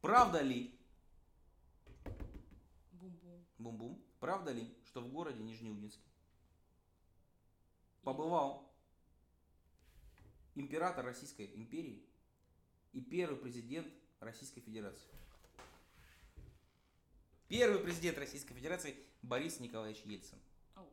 [0.00, 0.76] Правда ли,
[2.92, 3.46] Бум-бум.
[3.58, 6.02] бум-бум, правда ли, что в городе Нижнеудинске
[8.02, 8.72] побывал
[10.56, 12.07] император Российской империи
[12.98, 13.86] и первый президент
[14.18, 15.06] Российской Федерации.
[17.46, 20.36] Первый президент Российской Федерации Борис Николаевич Ельцин.
[20.74, 20.90] Оу.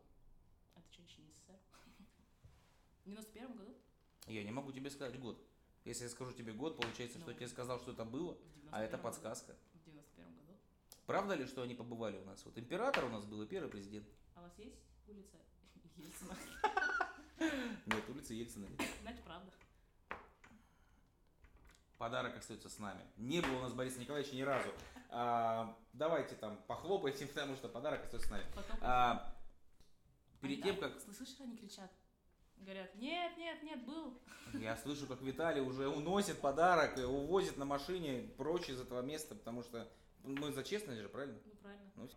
[0.76, 1.58] Это что, еще не СССР?
[3.04, 3.74] В 91 году?
[4.28, 5.44] Я не могу тебе сказать год.
[5.84, 7.32] Если я скажу тебе год, получается, что Ну.
[7.32, 8.38] я тебе сказал, что это было,
[8.72, 9.04] а это 91 году.
[9.04, 9.56] подсказка.
[9.74, 10.54] В 91 году.
[11.08, 12.46] Правда ли, что они побывали у нас?
[12.46, 14.08] Вот император у нас был и первый президент.
[14.36, 14.78] А у вас есть
[15.08, 15.38] улица
[15.98, 16.38] Ельцина?
[17.88, 18.82] Нет, улицы Ельцина нет.
[19.02, 19.52] Значит, правда.
[21.98, 23.02] Подарок остается с нами.
[23.18, 24.70] Не было у нас Бориса Николаевича ни разу.
[25.10, 28.46] А, давайте там похлопайте, потому что подарок остается с нами.
[28.82, 29.34] А,
[30.42, 31.92] перед тем, как Слышишь, они кричат?
[32.58, 34.20] Говорят, нет, нет, нет, был.
[34.54, 39.64] я слышу, как Виталий уже уносит подарок увозит на машине прочь из этого места, потому
[39.64, 39.88] что
[40.24, 41.38] мы за честность же, правильно?
[41.46, 41.92] Ну, правильно.
[41.96, 42.10] Ну,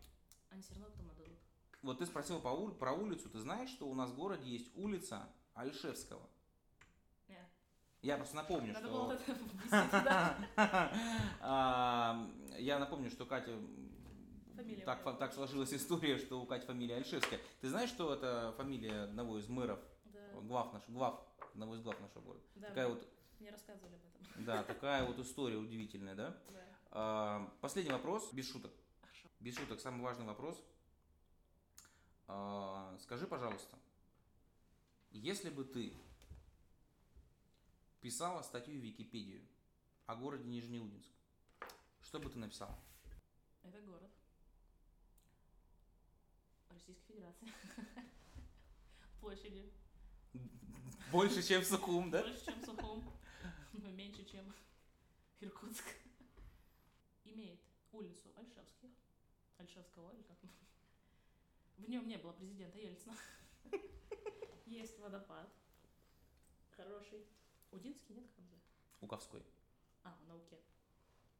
[0.50, 1.38] Они все равно потом отдадут.
[1.82, 5.28] Вот ты спросил по про улицу, ты знаешь, что у нас в городе есть улица
[5.54, 6.28] Альшевского?
[8.02, 8.96] Я просто напомню, Надо что...
[9.06, 10.38] было ввести туда.
[11.40, 12.28] А,
[12.58, 13.52] Я напомню, что Катя...
[14.54, 15.12] Фамилия Так, неё.
[15.14, 17.38] так сложилась история, что у Кати фамилия Альшевская.
[17.60, 21.20] Ты знаешь, что это фамилия одного из мэров, Да, глав, наш, глав
[21.54, 22.44] одного из глав нашего города?
[22.56, 23.08] да, Такая мне- вот,
[23.40, 24.00] мне рассказывали об
[24.32, 24.44] этом.
[24.44, 26.36] да, такая вот история удивительная, да?
[26.50, 26.64] Да.
[26.90, 28.72] А, Последний вопрос, без шуток.
[29.00, 29.28] Хорошо.
[29.40, 30.60] Без шуток, самый важный вопрос.
[32.26, 33.76] А, Скажи, пожалуйста,
[35.12, 35.92] если бы ты
[38.00, 39.42] писала статью в Википедию
[40.06, 41.10] о городе Нижнеудинск,
[42.02, 42.78] что бы ты написала?
[43.62, 44.10] Это город.
[46.70, 47.52] Российской Федерации.
[49.20, 49.70] Площадью.
[51.10, 52.22] Больше, чем Сухум, да?
[52.22, 53.04] Больше, чем Сухум.
[53.72, 54.54] Но меньше, чем
[55.40, 55.84] Иркутск.
[57.24, 57.60] Имеет
[57.92, 58.90] улицу Альшевских.
[59.58, 60.38] Альшевского или как?
[61.78, 63.16] В нем не было президента Ельцина.
[64.66, 65.48] Есть водопад.
[66.76, 67.24] Хороший.
[67.70, 68.70] Удинский нет, называется?
[69.00, 69.44] Уковской.
[70.04, 70.58] А, в науке.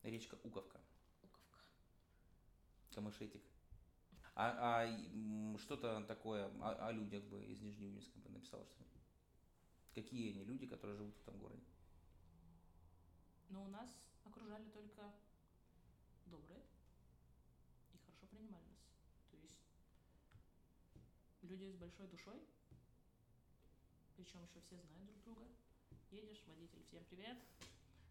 [0.02, 0.80] Речка Уковка.
[1.22, 1.58] Уковка.
[2.94, 3.42] Камышетик.
[4.34, 9.02] А, а что-то такое о, о людях бы из Нижнеудинска бы написала что-нибудь?
[9.94, 11.64] Какие они люди, которые живут в этом городе?
[13.48, 13.90] Но у нас
[14.24, 15.12] окружали только
[16.26, 16.62] добрые
[17.92, 18.86] и хорошо принимали нас.
[19.30, 19.60] То есть
[21.42, 22.40] люди с большой душой,
[24.16, 25.48] причем еще все знают друг друга.
[26.10, 27.36] Едешь, водитель, всем привет.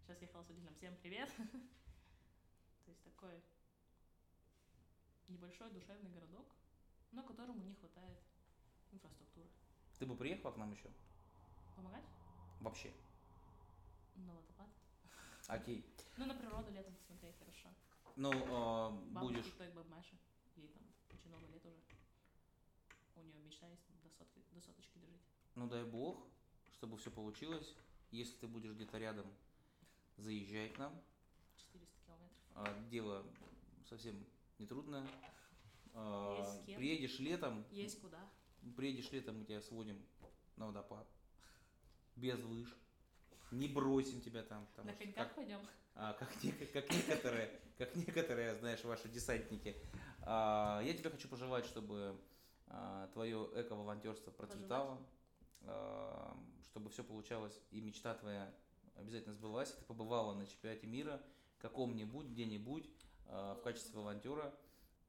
[0.04, 1.30] Сейчас ехала с водителем, всем привет.
[2.86, 3.41] То есть такой
[5.28, 6.45] небольшой душевный городок,
[7.12, 8.20] но которому не хватает
[8.91, 9.50] инфраструктуры.
[9.98, 10.91] Ты бы приехала к нам еще?
[11.76, 12.04] Помогать?
[12.62, 12.93] Вообще.
[14.16, 14.70] На водопад.
[15.48, 15.84] Окей.
[16.18, 17.70] Ну, на природу летом посмотреть хорошо.
[18.16, 19.52] Ну, э, Бабушка будешь...
[19.54, 20.16] той баб Маши.
[20.56, 21.82] Ей там очень много лет уже.
[23.16, 25.22] У нее мечта есть до, сотки, до соточки дожить.
[25.56, 26.28] Ну, дай бог,
[26.74, 27.76] чтобы все получилось.
[28.12, 29.26] Если ты будешь где-то рядом,
[30.18, 30.93] заезжай к нам.
[31.58, 32.38] 400 километров.
[32.55, 33.26] А, Дело
[33.89, 34.16] совсем
[34.60, 35.05] нетрудное.
[35.93, 36.64] А.
[36.66, 38.20] Приедешь летом, Есть куда.
[38.76, 40.01] приедешь летом, мы тебя сводим
[40.55, 41.08] на водопад.
[42.16, 42.74] Без лыж.
[43.51, 44.68] Не бросим тебя там.
[44.84, 45.60] На коньках как- пойдем.
[45.95, 46.30] а, как,
[46.74, 49.76] как некоторые, как некоторые, знаешь, ваши десантники.
[50.22, 52.20] А, я тебе хочу пожелать, чтобы
[52.68, 55.05] а, твое эко-волонтерство процветало, а,
[56.64, 58.53] чтобы все получалось и мечта твоя
[58.95, 59.72] обязательно сбылась.
[59.72, 61.22] Ты побывала на чемпионате мира
[61.60, 62.89] каком-нибудь, где-нибудь
[63.28, 64.53] а, в качестве волонтера.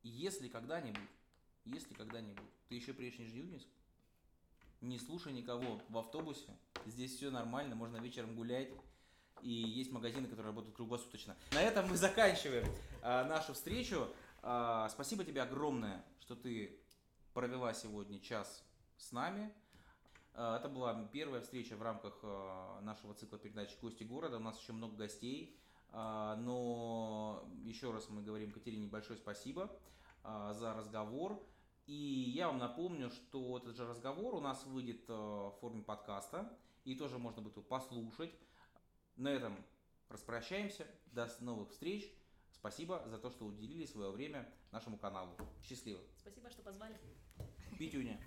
[0.03, 1.09] Если когда-нибудь,
[1.65, 3.69] если когда-нибудь ты еще приедешь в Нижнеудинск,
[4.81, 8.71] не слушай никого в автобусе, здесь все нормально, можно вечером гулять,
[9.43, 11.37] и есть магазины, которые работают круглосуточно.
[11.53, 12.67] На этом мы заканчиваем
[13.03, 14.09] а, нашу встречу.
[14.43, 16.81] А, спасибо тебе огромное, что ты
[17.35, 18.65] провела сегодня час
[18.97, 19.53] с нами.
[20.41, 24.37] А, это была первая встреча в рамках а, нашего цикла передач «Гости города».
[24.37, 25.59] У нас еще много гостей.
[25.91, 29.69] А, но еще раз мы говорим Катерине большое спасибо
[30.23, 31.43] за разговор.
[31.87, 36.57] И я вам напомню, что этот же разговор у нас выйдет в форме подкаста.
[36.85, 38.31] И тоже можно будет его послушать.
[39.17, 39.57] На этом
[40.09, 40.87] распрощаемся.
[41.07, 42.13] До новых встреч.
[42.53, 45.35] Спасибо за то, что уделили свое время нашему каналу.
[45.63, 46.01] Счастливо.
[46.19, 46.97] Спасибо, что позвали.
[47.79, 48.21] Петюня.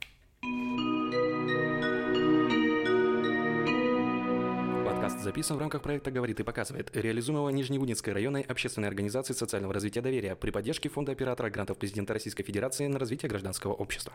[5.01, 10.01] Подкаст записан в рамках проекта «Говорит и показывает», реализуемого Нижнеудинской районной общественной организацией социального развития
[10.01, 14.13] доверия при поддержке Фонда оператора грантов президента Российской Федерации на развитие гражданского общества.